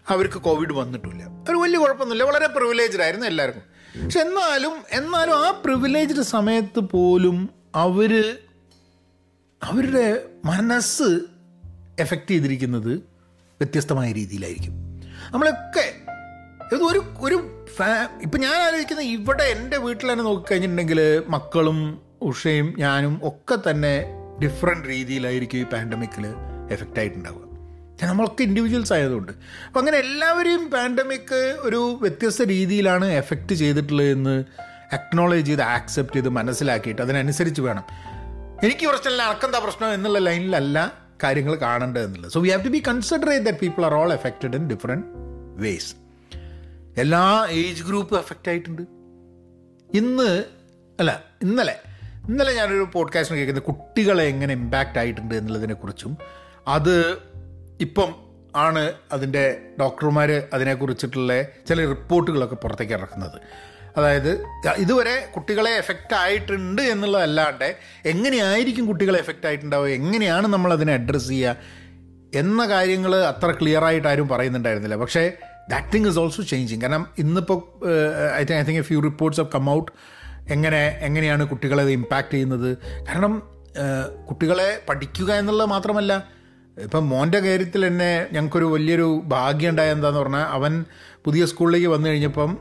[0.09, 1.23] അവർക്ക് കോവിഡ് വന്നിട്ടില്ല.
[1.23, 2.23] അവർ വലിയ കുഴപ്പമൊന്നുമില്ല.
[2.23, 3.73] വളരെ പ്രിവിലേജ്ഡ് ആയിരുന്നു എല്ലാവർക്കും.
[4.05, 8.39] പക്ഷെ എന്നാലും എന്നാലും ആ പ്രിവിലേജ്ഡ് സമയത്ത് പോലും അവർ
[9.63, 11.21] അവരുടെ മനസ്സ്
[12.01, 12.95] എഫക്റ്റ് ചെയ്തിരിക്കുന്നത്
[13.61, 14.73] വ്യത്യസ്തമായ രീതിയിലായിരിക്കും.
[15.31, 15.95] നമ്മളൊക്കെ
[16.73, 17.62] ഇത് ഒരു ഒരു
[18.23, 24.05] ഇപ്പം ഞാൻ ആലോചിക്കുന്നത് ഇവിടെ എന്റെ വീട്ടിൽ തന്നെ നോക്കിക്കഴിഞ്ഞിട്ടുണ്ടെങ്കിൽ മക്കളും ഉഷയും ഞാനും ഒക്കെ തന്നെ
[24.43, 26.27] ഡിഫറെന്റ് രീതിയിലായിരിക്കും ഈ പാൻഡമിക്കിൽ
[26.71, 27.53] എഫക്റ്റ് ആയിട്ടുണ്ടാവുക.
[28.03, 29.33] നമ്മളൊക്കെ ഇൻഡിവിജ്വൽസ് ആയതുകൊണ്ട്.
[29.67, 34.45] അപ്പം അങ്ങനെ എല്ലാവരെയും പാൻഡമിക് ഒരു വ്യത്യസ്ത രീതിയിലാണ് എഫക്റ്റ് ചെയ്തിട്ടുള്ളത് എന്ന്
[34.95, 37.83] അക്നോളജ് ചെയ്ത് ആക്സെപ്റ്റ് ചെയ്ത് മനസ്സിലാക്കിയിട്ട് അതിനനുസരിച്ച് വേണം.
[38.63, 42.33] എനിക്ക് പ്രശ്നമില്ല അനക്കെന്താ പ്രശ്നം എന്നുള്ള ലൈനിലല്ല കാര്യങ്ങൾ കാണേണ്ടത് എന്നുള്ളത്.
[42.33, 45.07] So we have to be consider ചെയ്ത് that people are all affected in different
[45.63, 46.02] ways
[46.99, 48.83] എല്ലാ ഏജ് ഗ്രൂപ്പും എഫക്റ്റ് ആയിട്ടുണ്ട്.
[49.95, 50.45] ഇന്ന്
[51.01, 51.77] അല്ല ഇന്നലെ
[52.29, 56.19] ഇന്നലെ ഞാനൊരു പോഡ്കാസ്റ്റിന് കേൾക്കുന്നത് കുട്ടികളെ എങ്ങനെ ഇമ്പാക്റ്റ് ആയിട്ടുണ്ട് എന്നുള്ളതിനെക്കുറിച്ചും
[56.69, 57.17] അത്
[57.81, 58.15] ഇപ്പം
[58.57, 63.41] ആണ് അതിന്റെ ഡോക്ടർമാർ അതിനെക്കുറിച്ചിട്ടുള്ള ചില റിപ്പോർട്ടുകളൊക്കെ പുറത്തേക്ക് ഇറക്കുന്നത്.
[63.97, 67.77] അതായത് ഇതുവരെ കുട്ടികളെ എഫക്റ്റ് ആയിട്ടുണ്ട് എന്നുള്ളതല്ലാണ്ട്
[68.07, 71.57] എങ്ങനെയായിരിക്കും കുട്ടികളെ എഫക്റ്റ് ആയിട്ടുണ്ടാവുക എങ്ങനെയാണ് നമ്മൾ അതിനെ അഡ്രസ്സ് ചെയ്യുക
[72.35, 74.97] എന്ന കാര്യങ്ങൾ അത്ര ക്ലിയറായിട്ട് ആരും പറയുന്നുണ്ടായിരുന്നില്ല.
[74.97, 75.33] പക്ഷേ
[75.71, 77.59] that thing is also changing കാരണം ഇന്നിപ്പോൾ
[78.39, 79.91] I think I think a few reports of come out
[80.49, 82.71] എങ്ങനെ എങ്ങനെയാണ് കുട്ടികളെ അത് ഇമ്പാക്റ്റ് ചെയ്യുന്നത്.
[83.09, 83.43] കാരണം
[84.29, 86.43] കുട്ടികളെ പഠിക്കുക എന്നുള്ളത് മാത്രമല്ല
[86.77, 90.85] ഇപ്പം മോന്റെ കാര്യത്തിൽ തന്നെ ഞങ്ങൾക്കൊരു വലിയൊരു ഭാഗ്യം ഉണ്ടായ എന്താന്ന് പറഞ്ഞാൽ അവൻ
[91.25, 92.59] പുതിയ സ്കൂളിലേക്ക് വന്നു കഴിഞ്ഞപ്പം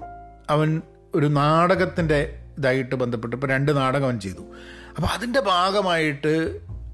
[0.50, 0.82] അവൻ
[1.16, 4.44] ഒരു നാടകത്തിന്റെ ഇതായിട്ട് ബന്ധപ്പെട്ട് ഇപ്പോൾ രണ്ട് നാടകം അവൻ ചെയ്തു.
[4.98, 6.34] അപ്പോൾ അതിന്റെ ഭാഗമായിട്ട്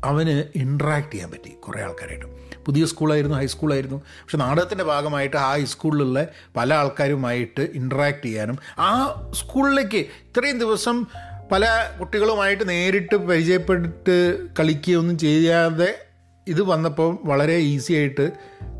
[0.05, 2.25] അവന് ഇൻട്രാക്ട് ചെയ്യാൻ പറ്റി കുറേ ആൾക്കാരായിട്ട്.
[2.65, 10.59] പുതിയ സ്കൂളായിരുന്നു ഹൈസ്കൂളായിരുന്നു പക്ഷെ നാടകത്തിന്റെ ഭാഗമായിട്ട് ആ ഹൈസ്കൂളിലുള്ള പല ആൾക്കാരുമായിട്ട് ഇൻട്രാക്ട് ചെയ്യാനും ആ സ്കൂളിലേക്ക് ഇത്രയും
[10.59, 11.05] ദിവസം
[11.51, 15.99] പല കുട്ടികളുമായിട്ട് നേരിട്ട് പരിചയപ്പെട്ട് കളിക്കുകയൊന്നും ചെയ്യാതെ
[16.47, 18.31] ഇത് വന്നപ്പോൾ വളരെ ഈസി ആയിട്ട്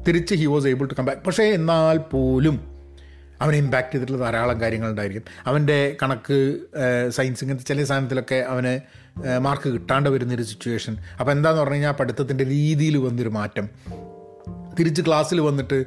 [0.07, 2.76] തിരിച്ച് he was able to come back പക്ഷേ എന്നാൽ പോലും
[3.41, 6.59] അവനെ ഇമ്പാക്റ്റ് ചെയ്തിട്ടുള്ള ധാരാളം കാര്യങ്ങളുണ്ടായിരിക്കും അവന്റെ കണക്ക്
[7.09, 8.79] സയൻസ് ഇങ്ങനത്തെ ചില സാധനത്തിലൊക്കെ അവന്
[9.39, 13.69] മാർക്ക് കിട്ടാണ്ട് വരുന്നൊരു സിറ്റുവേഷൻ അപ്പോൾ എന്താണെന്ന് പറഞ്ഞു കഴിഞ്ഞാൽ പഠിത്തത്തിന്റെ രീതിയിൽ വന്നൊരു മാറ്റം.
[14.79, 15.85] തിരിച്ച് ക്ലാസ്സിൽ വന്നിട്ട്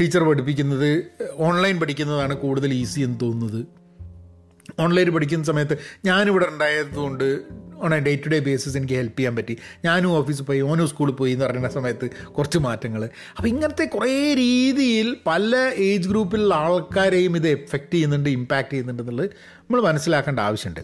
[0.00, 3.66] ടീച്ചർ പഠിപ്പിക്കുന്നത് ഓൺലൈൻ പഠിക്കുന്നതാണ് കൂടുതൽ ഈസി എന്ന് തോന്നുന്നത്.
[4.80, 7.26] ഓൺലൈൻ പഠിക്കുന്ന സമയത്ത് ഞാനിവിടെ ഉണ്ടായതുകൊണ്ട്
[7.80, 9.58] on a day to day basis എനിക്ക് ഹെൽപ്പ് ചെയ്യാൻ പറ്റി.
[9.84, 13.04] ഞാനും ഓഫീസിൽ പോയി ഓനും സ്കൂളിൽ പോയി എന്ന് പറയുന്ന സമയത്ത് കുറച്ച് മാറ്റങ്ങൾ
[13.36, 19.80] അപ്പോൾ ഇങ്ങനത്തെ കുറേ രീതിയിൽ പല ഏജ് ഗ്രൂപ്പിലുള്ള ആൾക്കാരെയും ഇത് എഫക്റ്റ് ചെയ്യുന്നുണ്ട് ഇമ്പാക്റ്റ് ചെയ്യുന്നുണ്ട് എന്നുള്ളത് നമ്മൾ
[19.82, 20.82] മനസ്സിലാക്കേണ്ട ആവശ്യമുണ്ട്.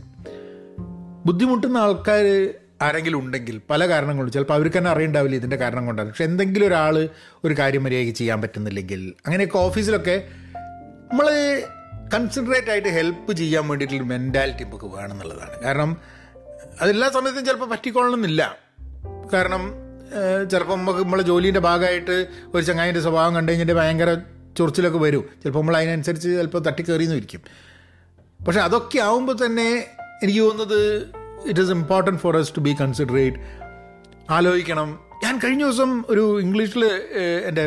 [1.27, 6.09] ബുദ്ധിമുട്ടുന്ന ആൾക്കാർ ആരെങ്കിലും ഉണ്ടെങ്കിൽ പല കാരണങ്ങളും ചിലപ്പോൾ അവർക്ക് തന്നെ അറിയണ്ടാവില്ല ഇതിന്റെ കാരണം കൊണ്ടാണ്.
[6.09, 7.09] പക്ഷെ എന്തെങ്കിലും ഒരാൾ
[7.45, 10.23] ഒരു കാര്യം മര്യാദയ്ക്ക് ചെയ്യാൻ പറ്റുന്നില്ലെങ്കിൽ അങ്ങനെയൊക്കെ ഓഫീസിലൊക്കെ
[11.11, 11.27] നമ്മൾ
[12.15, 15.97] കൺസിഡറേറ്റ് ആയിട്ട് ഹെൽപ്പ് ചെയ്യാൻ വേണ്ടിയിട്ടുള്ളൊരു മെന്റാലിറ്റി നമുക്ക് വേണമെന്നുള്ളതാണ് കാരണം
[16.81, 18.43] അതെല്ലാ സമയത്തും ചിലപ്പോൾ പറ്റിക്കൊള്ളണമെന്നില്ല.
[19.33, 19.63] കാരണം
[20.51, 22.17] ചിലപ്പോൾ നമുക്ക് നമ്മളെ ജോലീന്റെ ഭാഗമായിട്ട്
[22.55, 24.17] ഒരു ചങ്ങായിന്റെ സ്വഭാവം കണ്ടു കഴിഞ്ഞിട്ട് ഭയങ്കര
[24.59, 25.25] ചൊറിച്ചിലൊക്കെ വരും.
[25.43, 27.43] ചിലപ്പോൾ നമ്മൾ അതിനനുസരിച്ച് ചിലപ്പോൾ തട്ടിക്കയറിയെന്ന് ഇരിക്കും
[28.47, 29.69] പക്ഷെ അതൊക്കെ ആവുമ്പോൾ തന്നെ
[30.23, 30.81] എനിക്ക് തോന്നുന്നത്
[31.47, 33.37] it is important for us to be considerate
[34.31, 34.89] ആലോചിക്കണം.
[35.25, 36.85] ഞാൻ കഴിഞ്ഞ ദിവസം ഒരു ഇംഗ്ലീഷിൽ
[37.47, 37.67] എന്റെ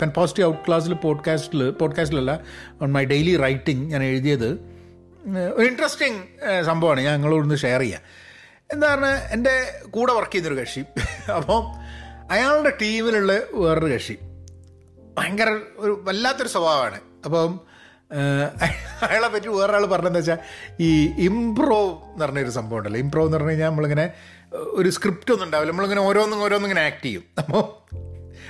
[0.00, 2.40] പെൻ പോസിറ്റീവ് ഔട്ട് ക്ലാസ്സിൽ പോഡ്കാസ്റ്റിൽ പോഡ്കാസ്റ്റിലല്ല
[2.82, 4.50] ഓൺ മൈ ഡെയിലി റൈറ്റിംഗ് ഞാൻ എഴുതിയത്.
[5.54, 6.20] ഒരു ഇൻട്രസ്റ്റിംഗ്
[6.66, 7.00] സംഭവമാണ്.
[7.00, 8.02] ഞാൻ നിങ്ങളോടൊന്ന് ഷെയർ ചെയ്യാം.
[8.72, 9.54] എന്താ പറഞ്ഞാൽ എന്റെ
[9.90, 10.80] കൂടെ വർക്ക് ചെയ്യുന്നൊരു കക്ഷി.
[11.36, 11.62] അപ്പം
[12.30, 14.18] അയാളുടെ ടീമിലുള്ള വേറൊരു കക്ഷി.
[15.18, 17.00] ഭയങ്കര ഒരു വല്ലാത്തൊരു സ്വഭാവമാണ്.
[17.24, 17.60] അപ്പം
[19.02, 20.38] അയാളെ പറ്റി വേറൊരാൾ പറഞ്ഞതെന്ന് വെച്ചാൽ
[20.80, 21.80] ഈ ഇംപ്രോ
[22.10, 23.00] എന്ന് പറഞ്ഞൊരു സംഭവം ഉണ്ടല്ലോ.
[23.00, 24.12] ഇംപ്രോ എന്ന് പറഞ്ഞു കഴിഞ്ഞാൽ നമ്മളിങ്ങനെ
[24.54, 25.72] ഒരു സ്ക്രിപ്റ്റ് ഒന്നും ഉണ്ടാവില്ല.
[25.72, 27.24] നമ്മളിങ്ങനെ ഓരോന്നും ഓരോന്നും ഇങ്ങനെ ആക്ട് ചെയ്യും.
[27.38, 27.62] അപ്പോൾ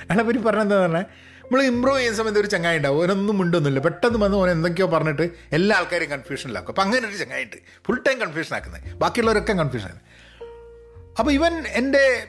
[0.09, 1.05] അയാളെ പറ്റി പറഞ്ഞെന്താ പറഞ്ഞാൽ
[1.43, 3.03] നമ്മൾ ഇമ്പ്രൂവ് ചെയ്യുന്ന സമയത്ത് ഒരു ചങ്ങായി ഉണ്ടാവും.
[3.03, 7.55] ഓനൊന്നും മിണ്ടൊന്നുമില്ല പെട്ടെന്ന് വന്ന് ഓൻ എന്തൊക്കെയോ പറഞ്ഞിട്ട് എല്ലാ ആൾക്കാരെയും കൺഫ്യൂഷനിലാക്കും അപ്പോൾ അങ്ങനെ ഒരു ചങ്ങായിട്ട്
[7.87, 10.10] ഫുൾ ടൈം കൺഫ്യൂഷൻ ആക്കുന്നത് ബാക്കിയുള്ളവരൊക്കെ കൺഫ്യൂഷൻ ആക്കുന്നത്
[11.21, 12.27] അപ്പോൾ ഇവൻ എന്റെ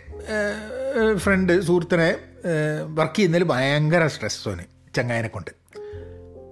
[1.16, 2.16] ഫ്രണ്ട് സുഹൃത്തിനെ
[2.94, 4.62] വർക്ക് ചെയ്യുന്നതിൽ ഭയങ്കര സ്ട്രെസ് തോന്നി
[4.96, 5.50] ചങ്ങായനെ കൊണ്ട്.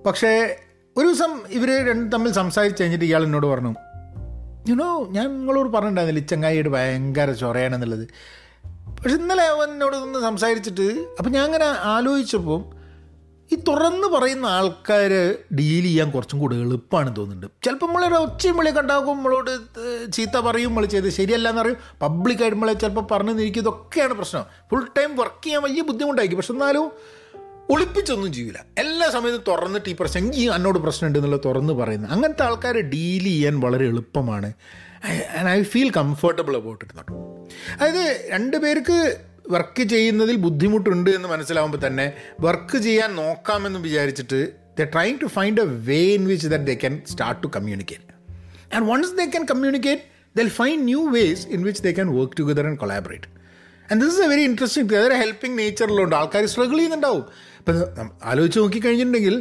[0.06, 0.56] പക്ഷേ
[0.96, 3.74] ഒരു ദിവസം ഇവർ രണ്ട് തമ്മിൽ സംസാരിച്ച് കഴിഞ്ഞിട്ട് ഇയാൾ എന്നോട് പറഞ്ഞു
[4.68, 8.08] യുനോ ഞാൻ നിങ്ങളോട് പറഞ്ഞിട്ടുണ്ടായിരുന്നില്ല ഈ ചങ്ങായിയുടെ ഭയങ്കര ചൊറയാണെന്നുള്ളത്?
[9.00, 12.79] പക്ഷെ ഇന്നലെ അവനോട് ഒന്ന് സംസാരിച്ചിട്ട് അപ്പം ഞാൻ അങ്ങനെ ആലോചിച്ചപ്പോൾ
[13.52, 15.10] ഈ തുറന്ന് പറയുന്ന ആൾക്കാർ
[15.56, 17.64] ഡീൽ ചെയ്യാൻ കുറച്ചും കൂടെ എളുപ്പമാണ് തോന്നുന്നുണ്ട്.
[17.64, 19.58] ചിലപ്പോൾ നമ്മളൊരു ഒച്ചയും വിളി കണ്ടാകും നമ്മളോട്
[20.12, 24.44] ചീത്ത പറയും നമ്മൾ ചെയ്ത് ശരിയല്ല എന്ന് പറയും പബ്ലിക്കായിട്ട് നമ്മളെ ചിലപ്പോൾ പറഞ്ഞു നിൽക്കും ഇതൊക്കെയാണ് പ്രശ്നം.
[24.70, 26.36] ഫുൾ ടൈം വർക്ക് ചെയ്യാൻ വലിയ ബുദ്ധിമുട്ടായിരിക്കും.
[26.36, 26.92] പക്ഷെ എന്നാലും
[27.70, 32.80] ഒളിപ്പിച്ചൊന്നും ചെയ്യില്ല എല്ലാ സമയത്തും തുറന്നിട്ട് ഈ പ്രശ്നം ഈ എന്നോട് പ്രശ്നമുണ്ട് എന്നുള്ളത് തുറന്ന് പറയുന്നത് അങ്ങനത്തെ ആൾക്കാരെ
[32.80, 34.52] ഡീൽ ചെയ്യാൻ വളരെ എളുപ്പമാണ്.
[35.38, 37.12] And I feel comfortable about it
[37.72, 39.16] അതായത് രണ്ട് പേർക്ക്
[39.50, 42.06] വർക്ക് ചെയ്യുന്നതിൽ ബുദ്ധിമുട്ടുണ്ട് എന്ന് മനസ്സിലാവുമ്പോൾ തന്നെ
[42.40, 44.40] വർക്ക് ചെയ്യാൻ നോക്കാമെന്ന് വിചാരിച്ചിട്ട്
[44.78, 48.06] the trying to find a way in which that they can start to communicate
[48.74, 50.02] and once they can communicate
[50.36, 53.28] they'll find new ways in which they can work together and collaborate
[53.88, 57.24] and this is a very interesting അതൊരു helping നേച്ചറിലുണ്ട് ആൾക്കാർ struggle ചെയ്യുന്നുണ്ടാവും.
[57.58, 57.78] ഇപ്പം
[58.22, 59.36] ആലോചിച്ച് നോക്കിക്കഴിഞ്ഞിട്ടുണ്ടെങ്കിൽ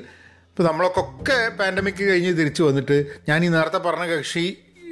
[0.49, 2.95] ഇപ്പോൾ നമ്മളൊക്കെ ഒക്കെ pandemic കഴിഞ്ഞ് തിരിച്ചു വന്നിട്ട്
[3.29, 4.05] ഞാൻ ഈ നേരത്തെ പറഞ്ഞ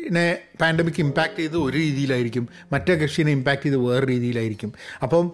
[0.07, 2.49] കക്ഷിനെ പാൻഡമിക് ഇമ്പാക്റ്റ് ചെയ്ത് ഒരു രീതിയിലായിരിക്കും.
[2.71, 4.73] മറ്റേ കക്ഷിനെ ഇമ്പാക്റ്റ് ചെയ്ത് വേറെ രീതിയിലായിരിക്കും.
[5.03, 5.31] അപ്പം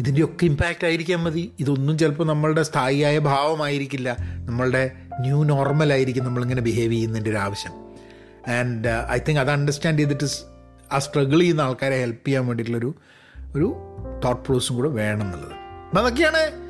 [0.00, 1.52] ഇതിന്റെയൊക്കെ ഇമ്പാക്റ്റ് ആയിരിക്കാൻ മതി.
[1.60, 4.16] ഇതൊന്നും ചിലപ്പോൾ നമ്മളുടെ സ്ഥായിയായ ഭാവമായിരിക്കില്ല.
[4.20, 7.72] നമ്മളുടെ ന്യൂ നോർമൽ ആയിരിക്കും നമ്മളിങ്ങനെ ബിഹേവ് ചെയ്യുന്നതിന്റെ ഒരു ആവശ്യം.
[8.58, 10.24] ആൻഡ് ഐ തിങ്ക് അത് അണ്ടർസ്റ്റാൻഡ് ചെയ്തിട്ട്
[10.92, 12.94] ആ സ്ട്രഗിൾ ചെയ്യുന്ന ആൾക്കാരെ ഹെൽപ്പ് ചെയ്യാൻ വേണ്ടിയിട്ടുള്ളൊരു
[13.56, 13.74] ഒരു
[14.24, 16.64] തോട്ട് പ്രോസും കൂടെ വേണം എന്നുള്ളത് അപ്പം അതൊക്കെയാണ്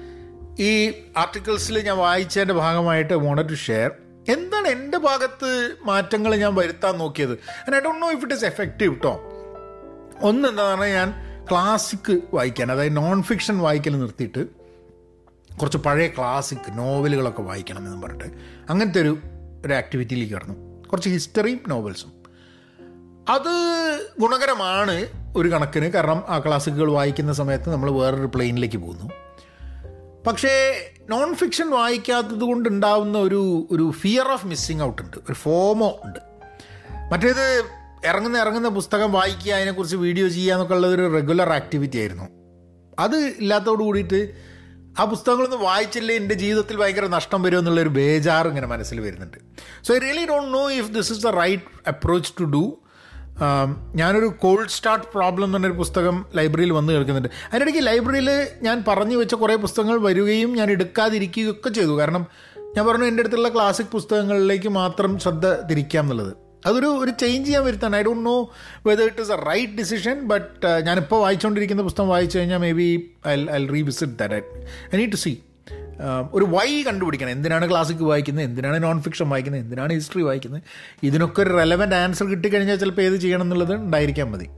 [0.63, 3.91] ഈ ആർട്ടിക്കിൾസിൽ ഞാൻ വായിച്ചതിന്റെ ഭാഗമായിട്ട് വോണ്ടഡ് ടു ഷെയർ
[4.29, 7.39] എന്താണ് എന്റെ ഭാഗത്ത് മാറ്റങ്ങൾ ഞാൻ വരുത്താൻ നോക്കിയത്?
[7.75, 9.21] I don't know if it is effective കേട്ടോ
[10.23, 11.15] ഒന്ന് എന്താണെന്ന് പറഞ്ഞാൽ ഞാൻ
[11.51, 14.47] ക്ലാസിക് വായിക്കാൻ അതായത് നോൺ ഫിക്ഷൻ വായിക്കൽ നിർത്തിയിട്ട്
[15.61, 18.35] കുറച്ച് പഴയ ക്ലാസിക് നോവലുകളൊക്കെ വായിക്കണം എന്ന് പറഞ്ഞിട്ട്
[18.71, 19.19] അങ്ങനത്തെ ഒരു
[19.67, 20.85] ഒരു ആക്ടിവിറ്റിയിലേക്ക് കടന്നു.
[20.87, 22.13] കുറച്ച് ഹിസ്റ്ററിയും നോവൽസും
[23.29, 23.53] അത്
[24.21, 25.93] ഗുണകരമാണ് ഒരു കണക്കിന്.
[25.93, 29.24] കാരണം ആ ക്ലാസിക്കുകൾ വായിക്കുന്ന സമയത്ത് നമ്മൾ വേറൊരു പ്ലെയിനിലേക്ക് പോകുന്നു.
[30.27, 35.17] പക്ഷേ നോൺ ഫിക്ഷൻ വായിക്കാത്തത് കൊണ്ട് ഉണ്ടാവുന്ന ഒരു ഒരു ഫിയർ ഓഫ് മിസ്സിങ് ഔട്ട് ഉണ്ട്.
[35.17, 36.19] ഒരു ഫോമോ ഉണ്ട്.
[37.13, 37.65] മറ്റേത്
[38.05, 42.25] ഇറങ്ങുന്ന ഇറങ്ങുന്ന പുസ്തകം വായിക്കുക അതിനെക്കുറിച്ച് വീഡിയോ ചെയ്യുക എന്നൊക്കെ ഉള്ളത് ഒരു റെഗുലർ ആക്ടിവിറ്റി ആയിരുന്നു.
[42.99, 44.35] അത് ഇല്ലാത്തതോട് കൂടിയിട്ട്
[44.99, 49.39] ആ പുസ്തകങ്ങളൊന്നും വായിച്ചില്ലേ എന്റെ ജീവിതത്തിൽ ഭയങ്കര നഷ്ടം വരും എന്നുള്ളൊരു ബേജാർ ഇങ്ങനെ മനസ്സിൽ വരുന്നുണ്ട്.
[49.87, 52.79] So I really don't know if this is the right approach to do
[53.95, 57.29] ഞാനൊരു കോൾഡ് സ്റ്റാർട്ട് പ്രോബ്ലം എന്ന് പറഞ്ഞൊരു പുസ്തകം ലൈബ്രറിയിൽ വന്ന് കേൾക്കുന്നുണ്ട്.
[57.53, 61.99] അതിനിടയ്ക്ക് ലൈബ്രറിയിൽ ഞാൻ പറഞ്ഞു വെച്ച കുറേ പുസ്തകങ്ങൾ വരികയും ഞാൻ എടുക്കാതിരിക്കുകയൊക്കെ ചെയ്തു.
[61.99, 62.27] കാരണം
[62.77, 66.33] ഞാൻ പറഞ്ഞു എന്റെ അടുത്തുള്ള ക്ലാസിക് പുസ്തകങ്ങളിലേക്ക് മാത്രം ശ്രദ്ധ തിരിക്കാം എന്നുള്ളത്.
[66.67, 67.97] അതൊരു ഒരു ചേഞ്ച് ചെയ്യാൻ വരുത്താണ്.
[67.97, 68.53] I don't know
[68.87, 73.67] whether it is a right decision but ഞാനിപ്പോൾ വായിച്ചുകൊണ്ടിരിക്കുന്ന പുസ്തകം വായിച്ചു കഴിഞ്ഞാൽ maybe I I
[73.67, 74.35] revisit that
[74.95, 75.37] I need to see
[76.33, 77.31] ഒരു വൈ കണ്ടുപിടിക്കണം.
[77.31, 78.45] എന്തിനാണ് ക്ലാസിക് വായിക്കുന്നത്?
[78.45, 79.63] എന്തിനാണ് നോൺ ഫിക്ഷൻ വായിക്കുന്നത്?
[79.63, 80.63] എന്തിനാണ് ഹിസ്റ്ററി വായിക്കുന്നത്?
[81.03, 84.49] ഇതിനൊക്കെ ഒരു റെലവന്റ് ആൻസർ കിട്ടിക്കഴിഞ്ഞാൽ ചിലപ്പോൾ ഏത് ചെയ്യണം എന്നുള്ളത് ഉണ്ടായിരിക്കാൻ മതി.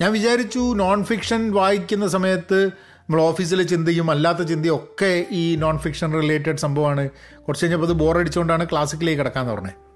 [0.00, 6.12] ഞാൻ വിചാരിച്ചു നോൺ ഫിക്ഷൻ വായിക്കുന്ന സമയത്ത് നമ്മൾ ഓഫീസിലെ ചിന്തയും അല്ലാത്ത ചിന്തയും ഒക്കെ ഈ നോൺ ഫിക്ഷൻ
[6.12, 7.10] റിലേറ്റഡ് സംഭവമാണ്.
[7.48, 9.86] കുറച്ച് കഴിഞ്ഞപ്പോൾ അത് ബോറടിച്ചുകൊണ്ടാണ് ക്ലാസിക്കിലേക്ക് കിടക്കാമെന്ന് പറഞ്ഞത്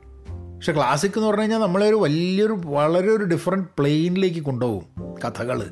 [0.57, 5.71] പക്ഷെ ക്ലാസിക് എന്ന് പറഞ്ഞു കഴിഞ്ഞാൽ നമ്മളെ ഒരു വലിയൊരു വളരെ ഒരു ഡിഫറെന്റ് പ്ലെയിനിലേക്ക് കൊണ്ടുപോകും കഥകൾ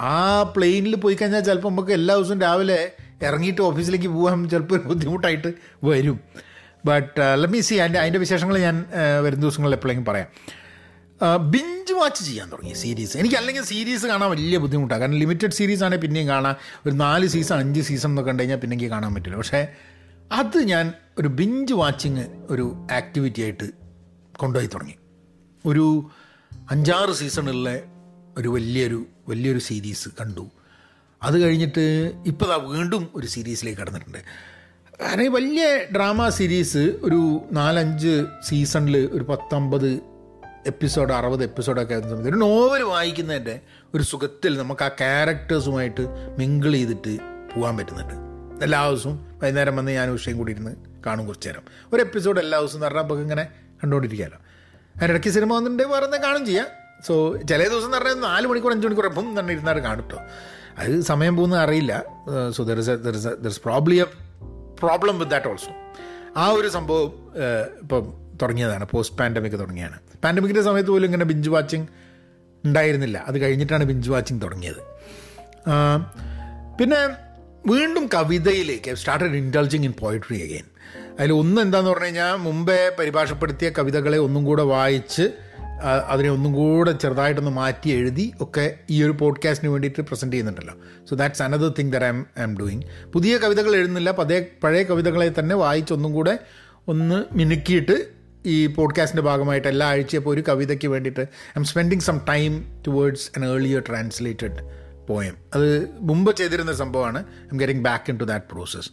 [0.00, 2.92] ആ പ്ലെയിനിൽ പോയി കഴിഞ്ഞാൽ ചിലപ്പോൾ നമുക്ക് എല്ലാ ദിവസവും രാവിലെ
[3.28, 5.50] ഇറങ്ങിയിട്ട് ഓഫീസിലേക്ക് പോകാൻ ചിലപ്പോൾ ഒരു ബുദ്ധിമുട്ടായിട്ട്
[5.88, 6.18] വരും.
[6.88, 10.28] ബട്ട് ലെറ്റ് മീ സി അതിന്റെ അതിന്റെ വിശേഷങ്ങൾ ഞാൻ uh, വരും ദിവസങ്ങളിൽ എപ്പോഴെങ്കിലും പറയാം.
[11.52, 15.00] ബിഞ്ച് വാച്ച് ചെയ്യാൻ തുടങ്ങി സീരീസ് എനിക്ക് അല്ലെങ്കിൽ സീരീസ് കാണാൻ വലിയ ബുദ്ധിമുട്ടാണ്.
[15.00, 16.56] കാരണം ലിമിറ്റഡ് സീരീസ് ആണെങ്കിൽ പിന്നെയും കാണാം.
[16.86, 19.36] ഒരു നാല് സീസൺ അഞ്ച് സീസൺ എന്നൊക്കെ കണ്ടു കഴിഞ്ഞാൽ പിന്നെ എനിക്ക് കാണാൻ പറ്റില്ല.
[19.36, 19.60] പക്ഷേ
[20.32, 23.66] അത് ഞാൻ ഒരു ബിഞ്ച് വാച്ചിങ് ഒരു ആക്ടിവിറ്റി ആയിട്ട്
[24.36, 24.96] കൊണ്ടുപോയി തുടങ്ങി.
[25.64, 25.86] ഒരു
[26.70, 27.76] അഞ്ചാറ് സീസണിലെ
[28.38, 30.44] ഒരു വലിയൊരു വലിയൊരു സീരീസ് കണ്ടു.
[31.24, 34.18] അത് കഴിഞ്ഞിട്ട് ഇപ്പോൾ വീണ്ടും ഒരു സീരീസിലേക്ക് കടന്നിട്ടുണ്ട്.
[35.00, 39.88] കാരണം വലിയ ഡ്രാമ സീരീസ് ഒരു നാലഞ്ച് സീസണിൽ ഒരു പത്തൊമ്പത്
[40.66, 43.60] എപ്പിസോഡ് അറുപത് എപ്പിസോഡൊക്കെ ആയിരുന്ന സമയത്ത് ഒരു നോവൽ വായിക്കുന്നതിന്റെ
[43.94, 46.04] ഒരു സുഖത്തിൽ നമുക്ക് ആ ക്യാരക്ടേഴ്സുമായിട്ട്
[46.38, 47.18] മിങ്കിൾ ചെയ്തിട്ട്
[47.54, 48.14] പോകാൻ പറ്റുന്നുണ്ട്.
[48.64, 51.62] എല്ലാ ദിവസവും വൈകുന്നേരം വന്ന് ഞാൻ ഉഷയും കൂടി ഇരുന്ന് കാണും കുറച്ച് നേരം.
[51.92, 53.44] ഒരു എപ്പിസോഡ് എല്ലാ ദിവസവും എന്ന് പറഞ്ഞാൽ നമുക്ക് ഇങ്ങനെ
[53.82, 54.38] കണ്ടുകൊണ്ടിരിക്കാമല്ലോ
[54.96, 56.66] അതിനിടയ്ക്ക് സിനിമ വന്നിട്ടുണ്ടെങ്കിൽ വേറെ കാണും ചെയ്യാം.
[57.06, 60.18] സോ ചില ദിവസം എന്ന് പറഞ്ഞാൽ നാല് മണിക്കൂർ അഞ്ച് മണിക്കൂർ എപ്പം തന്നെ ഇരുന്നാൽ കാണും കേട്ടോ
[60.78, 62.04] അത് സമയം പോകുന്നത് അറിയില്ല.
[62.56, 64.06] So there is there is probably a
[64.82, 65.72] problem with that also
[66.36, 67.10] ആ ഒരു സംഭവം
[67.82, 68.04] ഇപ്പം
[68.42, 68.84] തുടങ്ങിയതാണ്.
[68.90, 69.98] പോസ്റ്റ് പാൻഡമിക് തുടങ്ങിയാണ്.
[70.24, 71.86] പാൻഡമിക്കിന്റെ സമയത്ത് പോലും ഇങ്ങനെ ബിഞ്ച് വാച്ചിങ്
[72.64, 73.24] ഉണ്ടായിരുന്നില്ല.
[73.28, 74.82] അത് കഴിഞ്ഞിട്ടാണ് ബിഞ്ച് വാച്ചിങ് തുടങ്ങിയത്.
[76.78, 77.00] പിന്നെ
[77.66, 80.66] വീണ്ടും കവിതയിലേക്ക് started indulging in poetry again
[81.18, 85.24] അതിൽ ഒന്ന് എന്താന്ന് പറഞ്ഞു കഴിഞ്ഞാൽ മുമ്പേ പരിഭാഷപ്പെടുത്തിയ കവിതകളെ ഒന്നും കൂടെ വായിച്ച്
[85.82, 90.74] അതിനെ ഒന്നും കൂടെ ചെറുതായിട്ടൊന്ന് മാറ്റി എഴുതി ഒക്കെ ഈ ഒരു പോഡ്കാസ്റ്റിന് വേണ്ടിയിട്ട് പ്രസന്റ് ചെയ്യുന്നുണ്ടല്ലോ.
[91.10, 92.06] So that's another thing there I
[92.42, 92.82] I'm doing
[93.12, 94.10] പുതിയ കവിതകൾ എഴുതുന്നില്ല.
[94.10, 96.38] പതേ പഴയ കവിതകളെ തന്നെ വായിച്ചൊന്നും കൂടെ
[96.88, 98.08] ഒന്ന് മിനുക്കിയിട്ട്
[98.46, 101.20] ഈ പോഡ്കാസ്റ്റിന്റെ ഭാഗമായിട്ട് എല്ലാ ആഴ്ചയപ്പോൾ ഒരു കവിതയ്ക്ക് വേണ്ടിയിട്ട്
[101.56, 107.18] I'm spending some time towards an earlier translated poem അത് മുമ്പ് ചെയ്തിരുന്ന സംഭവമാണ്.
[107.52, 108.90] I'm getting back into that process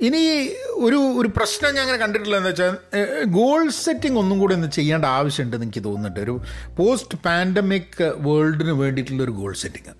[0.00, 0.48] ഇനി
[0.86, 2.36] ഒരു ഒരു പ്രശ്നം ഞാൻ അങ്ങനെ കണ്ടിട്ടില്ല.
[2.36, 6.20] കണ്ടിട്ടുള്ളതെന്ന് വെച്ചാൽ ഗോൾ സെറ്റിംഗ് ഒന്നും കൂടി ഒന്ന് ചെയ്യേണ്ട ആവശ്യമുണ്ടെന്ന് എനിക്ക് തോന്നുന്നുണ്ട്.
[6.20, 6.40] ഒരു
[6.78, 9.94] പോസ്റ്റ് പാൻഡമിക് വേൾഡിന് വേണ്ടിയിട്ടുള്ളൊരു ഗോൾ സെറ്റിംഗ്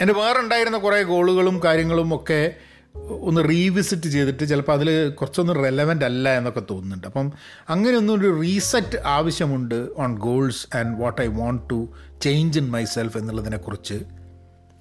[0.00, 2.54] എന്റെ വേറെ ഉണ്ടായിരുന്ന കുറേ ഗോളുകളും കാര്യങ്ങളും ഒക്കെ
[3.10, 7.06] ഒന്ന് റീവിസിറ്റ് ചെയ്തിട്ട് ചിലപ്പോൾ അതിൽ കുറച്ചൊന്നും റെലവന്റ് അല്ല എന്നൊക്കെ തോന്നുന്നുണ്ട്.
[7.06, 7.32] അപ്പം
[7.68, 11.88] അങ്ങനെയൊന്നും ഒരു റീസെറ്റ് ആവശ്യമുണ്ട് on goals and what I want to
[12.22, 13.98] change in myself എന്നുള്ളതിനെക്കുറിച്ച്.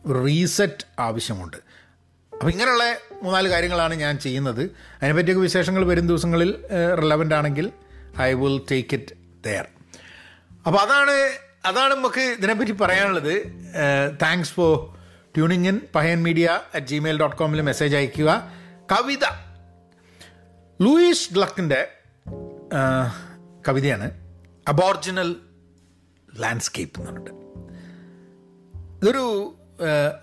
[0.06, 1.58] ഒരു റീസെറ്റ് ആവശ്യമുണ്ട്.
[2.40, 4.62] അപ്പോൾ ഇങ്ങനെയുള്ള മൂന്നാൽ കാര്യങ്ങളാണ് ഞാൻ ചെയ്യുന്നത്.
[4.98, 6.66] അതിനെപ്പറ്റിയൊക്കെ വിശേഷങ്ങൾ വരും ദിവസങ്ങളിൽ
[7.02, 7.72] റിലവന്റ് ആണെങ്കിൽ
[8.22, 9.14] I will take it
[9.46, 9.68] there
[10.68, 11.16] അപ്പോൾ അതാണ്
[11.66, 13.34] അതാണ് നമുക്ക് ഇതിനെപ്പറ്റി പറയാനുള്ളത്.
[14.22, 14.98] Thanks for
[15.36, 18.52] tuning in Pahayan media at Gmail dot കോമിൽ message അയയ്ക്കുക.
[18.92, 19.26] കവിത.
[20.82, 21.88] ലൂയിസ് ഡ്ലക്കിന്റെ
[23.68, 24.12] കവിതയാണ്
[24.68, 25.36] അബോർജിനൽ
[26.40, 27.36] ലാൻഡ്സ്കേപ്പ് എന്ന് പറഞ്ഞിട്ട്.
[29.02, 29.56] ഇതൊരു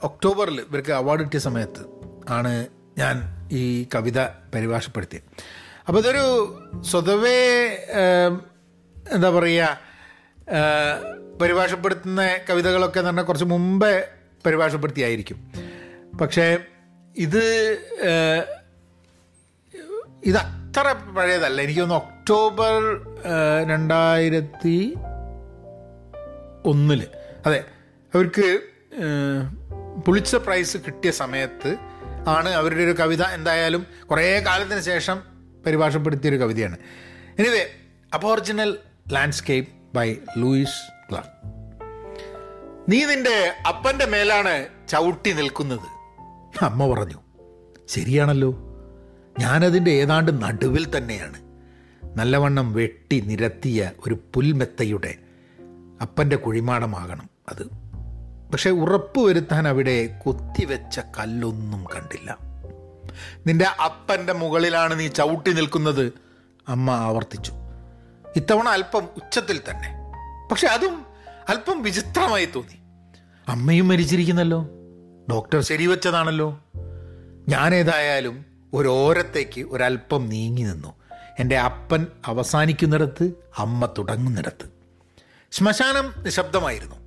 [0.02, 1.95] ഒക്ടോബറിൽ ഇവർക്ക് അവാർഡ് കിട്ടിയ സമയത്ത്
[2.28, 2.66] ആണ്
[2.98, 3.16] ഞാൻ
[3.52, 4.20] ഈ കവിത
[4.54, 5.22] പരിഭാഷപ്പെടുത്തിയത്.
[5.88, 6.24] അപ്പോൾ ഇതൊരു
[6.80, 7.40] സ്വതവേ
[9.12, 9.80] എന്താ പറയുക
[11.40, 14.08] പരിഭാഷപ്പെടുത്തുന്ന കവിതകളൊക്കെ എന്ന് പറഞ്ഞാൽ കുറച്ച് മുമ്പേ
[14.46, 15.52] പരിഭാഷപ്പെടുത്തിയായിരിക്കും.
[16.20, 16.58] പക്ഷേ
[17.16, 17.44] ഇത്
[20.24, 21.62] ഇത് അത്ര പഴയതല്ല.
[21.62, 22.80] എനിക്കൊന്ന് ഒക്ടോബർ
[23.68, 24.94] രണ്ടായിരത്തി
[26.64, 27.06] ഒന്നിൽ
[27.46, 27.64] അതെ
[28.14, 28.60] അവർക്ക്
[30.06, 31.76] പുളിച്ച പ്രൈസ് കിട്ടിയ സമയത്ത്
[32.26, 35.22] ആണ് അവരുടെ ഒരു കവിത എന്തായാലും കുറേ കാലത്തിന് ശേഷം
[35.66, 36.76] പരിഭാഷപ്പെടുത്തിയൊരു കവിതയാണ്.
[37.38, 37.66] Anyway
[38.14, 38.78] Aboriginal
[39.12, 41.56] landscape by Louise Glück
[42.90, 45.80] നീ നിന്റെ അപ്പന്റെ മേലാണ് ചവിട്ടി നിൽക്കുന്നത്.
[46.64, 47.20] അമ്മ പറഞ്ഞു
[47.88, 48.54] ശരിയാണല്ലോ.
[49.38, 51.40] ഞാനതിന്റെ ഏതാണ്ട് നടുവിൽ തന്നെയാണ്.
[52.18, 55.14] നല്ലവണ്ണം വെട്ടി നിരത്തിയ ഒരു പുൽമെത്തയുടെ
[56.02, 57.85] അപ്പന്റെ കുഴിമാടമാകണം അത്.
[58.52, 62.38] പക്ഷെ ഉറപ്പ് വരുത്താൻ അവിടെ കുത്തിവെച്ച കല്ലൊന്നും കണ്ടില്ല.
[63.46, 66.12] നിന്റെ അപ്പന്റെ മുകളിലാണ് നീ ചവിട്ടി നിൽക്കുന്നത്
[66.68, 67.52] അമ്മ ആവർത്തിച്ചു.
[68.36, 69.94] ഇത്തവണ അല്പം ഉച്ചത്തിൽ തന്നെ.
[70.50, 71.06] പക്ഷെ അതും
[71.48, 72.80] അല്പം വിചിത്രമായി തോന്നി.
[73.48, 74.68] അമ്മയും മരിച്ചിരിക്കുന്നല്ലോ.
[75.30, 76.60] ഡോക്ടർ ശരിവെച്ചതാണല്ലോ.
[77.48, 78.44] ഞാനേതായാലും
[78.74, 80.94] ഒരോരത്തേക്ക് ഒരല്പം നീങ്ങി നിന്നു.
[81.38, 84.70] എന്റെ അപ്പൻ അവസാനിക്കുന്നിടത്ത് അമ്മ തുടങ്ങുന്നിടത്ത്.
[85.52, 87.05] ശ്മശാനം നിശബ്ദമായിരുന്നു.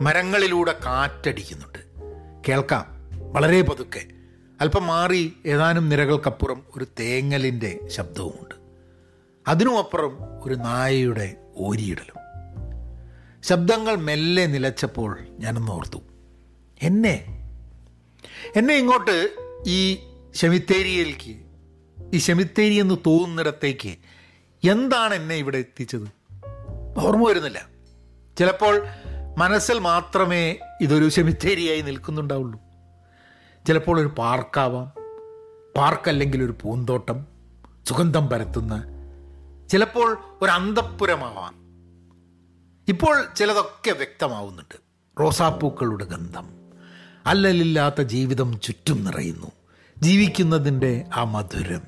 [0.00, 1.78] മരങ്ങളിലൂടെ കാറ്റടിക്കുന്നുണ്ട്.
[2.48, 2.86] കേൾക്കാം.
[3.32, 4.04] വളരെ പതുക്കെ.
[4.60, 8.54] അല്പം മാറി ഏതാനും നിരകൾക്കപ്പുറം ഒരു തേങ്ങലിന്റെ ശബ്ദവുമുണ്ട്.
[9.48, 12.24] അതിനുമപ്പുറം ഒരു നായയുടെ ഓരിയിടലും.
[13.42, 15.98] ശബ്ദങ്ങൾ മെല്ലെ നിലച്ചപ്പോൾ ഞാനൊന്ന് ഓർത്തു.
[16.82, 17.24] എന്നെ?
[18.56, 19.28] എന്നെ ഇങ്ങോട്ട്
[19.66, 19.98] ഈ
[20.34, 21.36] ശമിത്തേരിയിലേക്ക്
[22.14, 23.96] ഈ ശമിത്തേരി എന്ന് തോന്നുന്നിടത്തേക്ക്
[24.70, 26.08] എന്താണ് എന്നെ ഇവിടെ എത്തിച്ചത്?
[26.98, 27.68] ഓർമ്മ വരുന്നില്ല.
[28.38, 28.86] ചിലപ്പോൾ
[29.38, 32.60] മനസ്സിൽ മാത്രമേ ഇതൊരു സെമിത്തേരിയായി നിൽക്കുന്നുണ്ടാവുള്ളൂ.
[33.66, 34.92] ചിലപ്പോൾ ഒരു പാർക്കാവാം
[35.76, 37.26] പാർക്കല്ലെങ്കിൽ ഒരു പൂന്തോട്ടം
[37.84, 38.84] സുഗന്ധം പരത്തുന്ന
[39.68, 41.54] ചിലപ്പോൾ ഒരു അന്തപ്പുരമാവാം
[42.88, 44.74] ഇപ്പോൾ ചിലതൊക്കെ വ്യക്തമാവുന്നുണ്ട്.
[45.20, 46.50] റോസാപ്പൂക്കളുടെ ഗന്ധം
[47.26, 49.52] അല്ലലില്ലാത്ത ജീവിതം ചുറ്റും നിറയുന്നു.
[49.98, 51.82] ജീവിക്കുന്നതിന്റെ ആ മധുരം.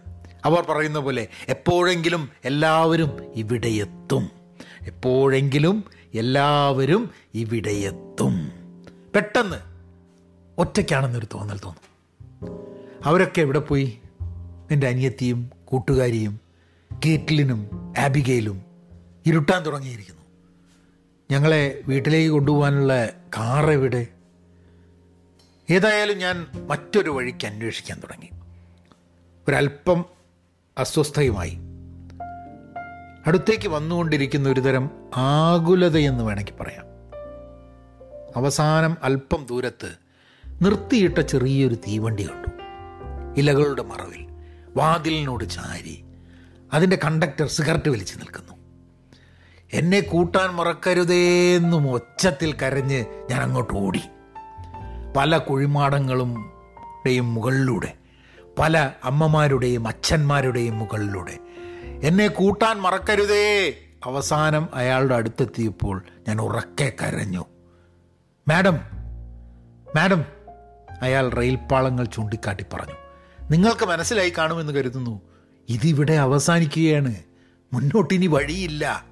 [0.44, 4.30] അവർ പറയുന്ന പോലെ എപ്പോഴെങ്കിലും എല്ലാവരും ഇവിടെ എത്തും.
[4.86, 5.84] എപ്പോഴെങ്കിലും
[6.14, 8.52] എല്ലാവരും ഇവിടെ എത്തും
[9.14, 9.56] പെട്ടെന്ന്
[10.58, 11.86] ഒറ്റയ്ക്കാണെന്നൊരു തോന്നൽ തോന്നും.
[13.04, 13.98] അവരൊക്കെ എവിടെ പോയി?
[14.70, 16.40] നിന്റെ അനിയത്തിയും കൂട്ടുകാരിയും
[17.06, 18.62] കേറ്റ്ലിനും ആബിഗയിലും
[19.26, 20.22] ഇരുട്ടാൻ തുടങ്ങിയിരിക്കുന്നു.
[21.30, 24.06] ഞങ്ങളെ വീട്ടിലേക്ക് കൊണ്ടുപോകാനുള്ള കാർ എവിടെ?
[25.70, 28.30] ഏതായാലും ഞാൻ മറ്റൊരു വഴിക്ക് അന്വേഷിക്കാൻ തുടങ്ങി.
[29.48, 30.04] ഒരല്പം
[30.78, 31.58] അസ്വസ്ഥയുമായി.
[33.26, 36.84] അടുത്തേക്ക് വന്നുകൊണ്ടിരിക്കുന്ന ഒരുതരം ആകുലതയെന്ന് വേണമെങ്കിൽ പറയാം.
[38.36, 39.92] അവസാനം അല്പം ദൂരത്ത്
[40.62, 42.48] നിർത്തിയിട്ട ചെറിയൊരു തീവണ്ടി കണ്ടു.
[43.40, 44.26] ഇലകളുടെ മറവിൽ
[44.76, 46.04] വാതിലിനോട് ചാരി
[46.72, 48.52] അതിന്റെ കണ്ടക്ടർ സിഗരറ്റ് വലിച്ചു നിൽക്കുന്നു.
[49.72, 54.02] എന്നെ കൂട്ടാൻ മറക്കരുതേന്നും ഒച്ചത്തിൽ കരഞ്ഞ് ഞാൻ അങ്ങോട്ട് ഓടി.
[55.16, 56.52] പല കുഴിമാടങ്ങളും
[57.34, 57.92] മുകളിലൂടെ
[58.58, 61.38] പല അമ്മമാരുടെയും അച്ഛന്മാരുടെയും മുകളിലൂടെ
[62.02, 63.70] എന്നെ കൂട്ടാൻ മറക്കരുതേ.
[64.04, 67.44] അവസാനം അയാളുടെ അടുത്തെത്തിയപ്പോൾ ഞാൻ ഉറക്കെ കരഞ്ഞു.
[68.48, 68.78] മാഡം
[69.96, 70.24] മാഡം
[71.02, 72.94] അയാൾ റെയിൽപ്പാളങ്ങൾ ചൂണ്ടിക്കാട്ടി പറഞ്ഞു.
[73.50, 75.20] നിങ്ങൾക്ക് മനസ്സിലായി കാണുമെന്ന് കരുതുന്നു.
[75.68, 77.14] ഇതിവിടെ അവസാനിക്കുകയാണ്.
[77.72, 79.04] മുന്നോട്ടിനി വഴിയില്ല.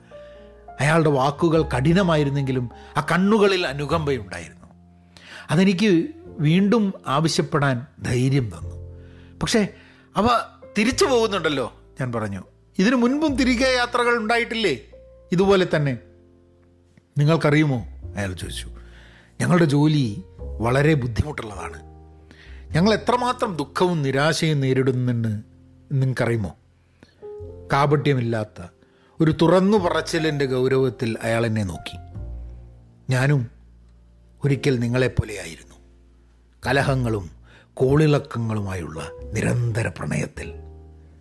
[0.80, 4.66] അയാളുടെ വാക്കുകൾ കഠിനമായിരുന്നെങ്കിലും ആ കണ്ണുകളിൽ അനുകമ്പയുണ്ടായിരുന്നു.
[5.50, 8.76] അതെനിക്ക് വീണ്ടും ആവശ്യപ്പെടാൻ ധൈര്യം തന്നു.
[9.38, 9.68] പക്ഷേ
[10.16, 10.40] അവ
[10.78, 12.42] തിരിച്ചു പോകുന്നുണ്ടല്ലോ ഞാൻ പറഞ്ഞു.
[12.78, 14.78] ഇതിനു മുൻപും തിരികെ യാത്രകൾ ഉണ്ടായിട്ടില്ലേ?
[15.32, 15.98] ഇതുപോലെ തന്നെ.
[17.18, 17.86] നിങ്ങൾക്കറിയുമോ?
[18.16, 18.70] അയാൾ ചോദിച്ചു.
[19.40, 21.82] ഞങ്ങളുടെ ജോലി വളരെ ബുദ്ധിമുട്ടുള്ളതാണ്.
[22.74, 25.42] ഞങ്ങൾ എത്രമാത്രം ദുഃഖവും നിരാശയും നേരിടുന്നെന്ന്
[25.92, 26.56] നിങ്ങൾക്കറിയുമോ?
[27.72, 28.66] കാപട്യമില്ലാത്ത
[29.20, 31.96] ഒരു തുറന്നു പറച്ചിലിന്റെ ഗൗരവത്തിൽ അയാൾ എന്നെ നോക്കി.
[33.10, 33.50] ഞാനും
[34.44, 35.74] ഒരിക്കൽ നിങ്ങളെപ്പോലെയായിരുന്നു.
[36.66, 37.30] കലഹങ്ങളും
[37.74, 40.52] കോളിളക്കങ്ങളുമായുള്ള നിരന്തര പ്രണയത്തിൽ.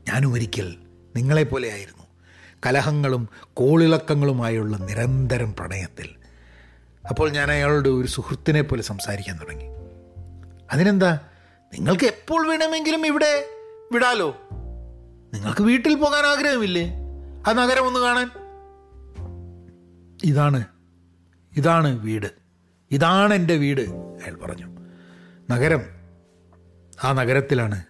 [0.07, 0.75] ഞാനും ഒരിക്കൽ
[1.15, 2.03] നിങ്ങളെപ്പോലെയായിരുന്നു.
[2.65, 6.09] കലഹങ്ങളും കോളിളക്കങ്ങളുമായുള്ള നിരന്തരം പ്രണയത്തിൽ.
[7.09, 9.65] അപ്പോൾ ഞാൻ അയാളുടെ ഒരു സുഹൃത്തിനെ പോലെ സംസാരിക്കാൻ തുടങ്ങി.
[10.71, 11.19] അതിനെന്താ?
[11.73, 13.49] നിങ്ങൾക്ക് എപ്പോൾ വേണമെങ്കിലും ഇവിടെ
[13.91, 14.37] വിടാലോ.
[15.33, 16.93] നിങ്ങൾക്ക് വീട്ടിൽ പോകാൻ ആഗ്രഹമില്ലേ?
[17.47, 18.29] ആ നഗരം ഒന്ന് കാണാൻ.
[20.23, 20.63] ഇതാണ്
[21.57, 22.27] ഇതാണ് വീട്.
[22.91, 24.67] ഇതാണ് എന്റെ വീട് അയാൾ പറഞ്ഞു.
[25.51, 25.81] നഗരം
[27.03, 27.83] ആ നഗരത്തിലാണ്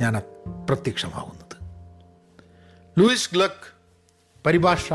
[0.00, 1.41] ഞാൻ അപ്രത്യക്ഷമാവുന്നത്.
[2.98, 3.66] ലൂയിസ് ഗ്ലക്ക്
[4.46, 4.92] പരിഭാഷ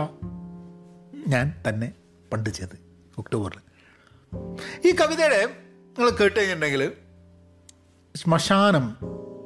[1.28, 1.91] ഞാൻ തന്നെ
[2.34, 2.76] പണ്ട് ചെയ്ത്
[3.18, 3.60] ഒക്ടോബറിൽ.
[4.88, 6.91] ഈ കവിതയുടെ നിങ്ങൾ കേട്ട് കഴിഞ്ഞിട്ടുണ്ടെങ്കിൽ
[8.16, 8.98] ശ്മശാനം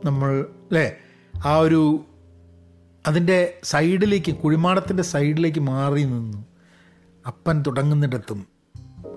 [0.06, 0.97] നമ്മൾ അല്ലേ?
[1.45, 2.06] ആ ഒരു
[3.08, 6.45] അതിന്റെ സൈഡിലേക്ക് കുഴിമാടത്തിന്റെ സൈഡിലേക്ക് മാറി നിന്നു.
[7.28, 8.47] അപ്പൻ തുടങ്ങുന്നിടത്തും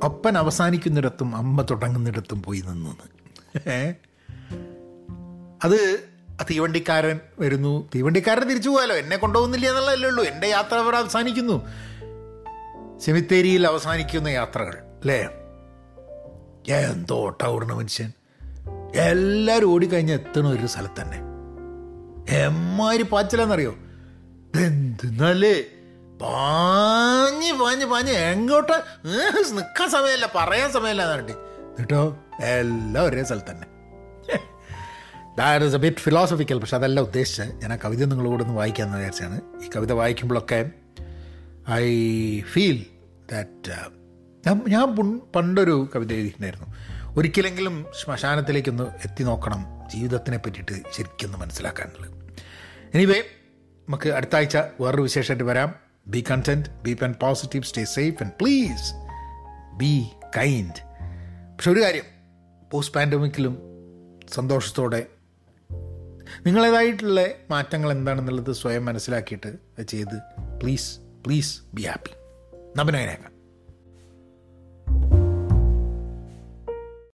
[0.05, 2.91] അപ്പൻ അവസാനിക്കുന്നിടത്തും അമ്മ തുടങ്ങുന്നിടത്തും പോയി നിന്നു
[5.65, 6.07] അത്
[6.43, 7.89] തീവണ്ടിക്കാരൻ വരുന്നു.
[7.95, 8.97] തീവണ്ടിക്കാരൻ തിരിച്ചു പോയാലോ?
[8.97, 10.25] എന്നെ കൊണ്ടുപോകുന്നില്ല എന്നുള്ളതല്ലേ ഉള്ളൂ.
[10.25, 11.67] എന്റെ യാത്ര അവർ അവസാനിക്കുന്നു.
[13.01, 15.29] സെമിത്തേരിയിൽ അവസാനിക്കുന്ന യാത്രകൾ അല്ലേ?
[16.75, 18.13] എന്തോ ഓട്ട മനുഷ്യൻ.
[18.95, 21.19] എല്ലാവരും ഓടിക്കഴിഞ്ഞ് എത്തണ ഒരു സ്ഥലത്ത് തന്നെ.
[22.37, 23.71] എമ്മാരി പാച്ചിലെന്നറിയോ?
[24.57, 25.63] എന്തെന്നല്ലേ
[26.23, 28.83] പാഞ്ഞ് പാഞ്ഞ് പാഞ്ഞ് എങ്ങോട്ട്?
[29.07, 33.67] നിൽക്കാൻ സമയമല്ല പറയാൻ സമയമല്ല എന്നിട്ടോ എല്ലാം ഒരേ സ്ഥലത്ത് തന്നെ.
[35.39, 37.55] That is a bit philosophical പക്ഷെ അതല്ല ഉദ്ദേശിച്ചത്.
[37.55, 39.41] ഞാൻ ആ കവിത നിങ്ങളോടൊന്ന് വായിക്കാമെന്ന് വിചാരിച്ചാണ്.
[39.65, 40.71] ഈ കവിത വായിക്കുമ്പോഴൊക്കെ
[41.71, 41.87] ഐ
[42.41, 42.87] ഫീൽ
[43.33, 44.97] ദാറ്റ് ഞാൻ
[45.35, 46.67] പണ്ടൊരു കവിത എഴുതിയിട്ടുണ്ടായിരുന്നു.
[47.17, 52.35] ഒരിക്കലെങ്കിലും ശ്മശാനത്തിലേക്കൊന്ന് എത്തി നോക്കണം ജീവിതത്തിനെ പറ്റിയിട്ട് ശരിക്കൊന്ന് മനസ്സിലാക്കാനുള്ളത്.
[52.95, 53.23] എനിവേ
[53.89, 55.75] നമുക്ക് അടുത്ത ആഴ്ച വേറൊരു വിശേഷമായിട്ട് വരാം.
[56.07, 58.93] Be content be pen positive stay safe and please
[59.75, 60.07] be
[60.39, 60.85] kind
[61.53, 62.05] പക്ഷെ ഒരു കാര്യം
[62.71, 63.59] പോസ്റ്റ് പാൻഡമിക്കിലും
[64.35, 65.07] സന്തോഷത്തോടെ
[66.47, 70.17] നിങ്ങളേതായിട്ടുള്ള മാറ്റങ്ങൾ എന്താണെന്നുള്ളത് സ്വയം മനസ്സിലാക്കിയിട്ട് ചെയ്ത്.
[70.63, 72.11] Please please be happy
[72.79, 73.34] നബനകനേക്കാം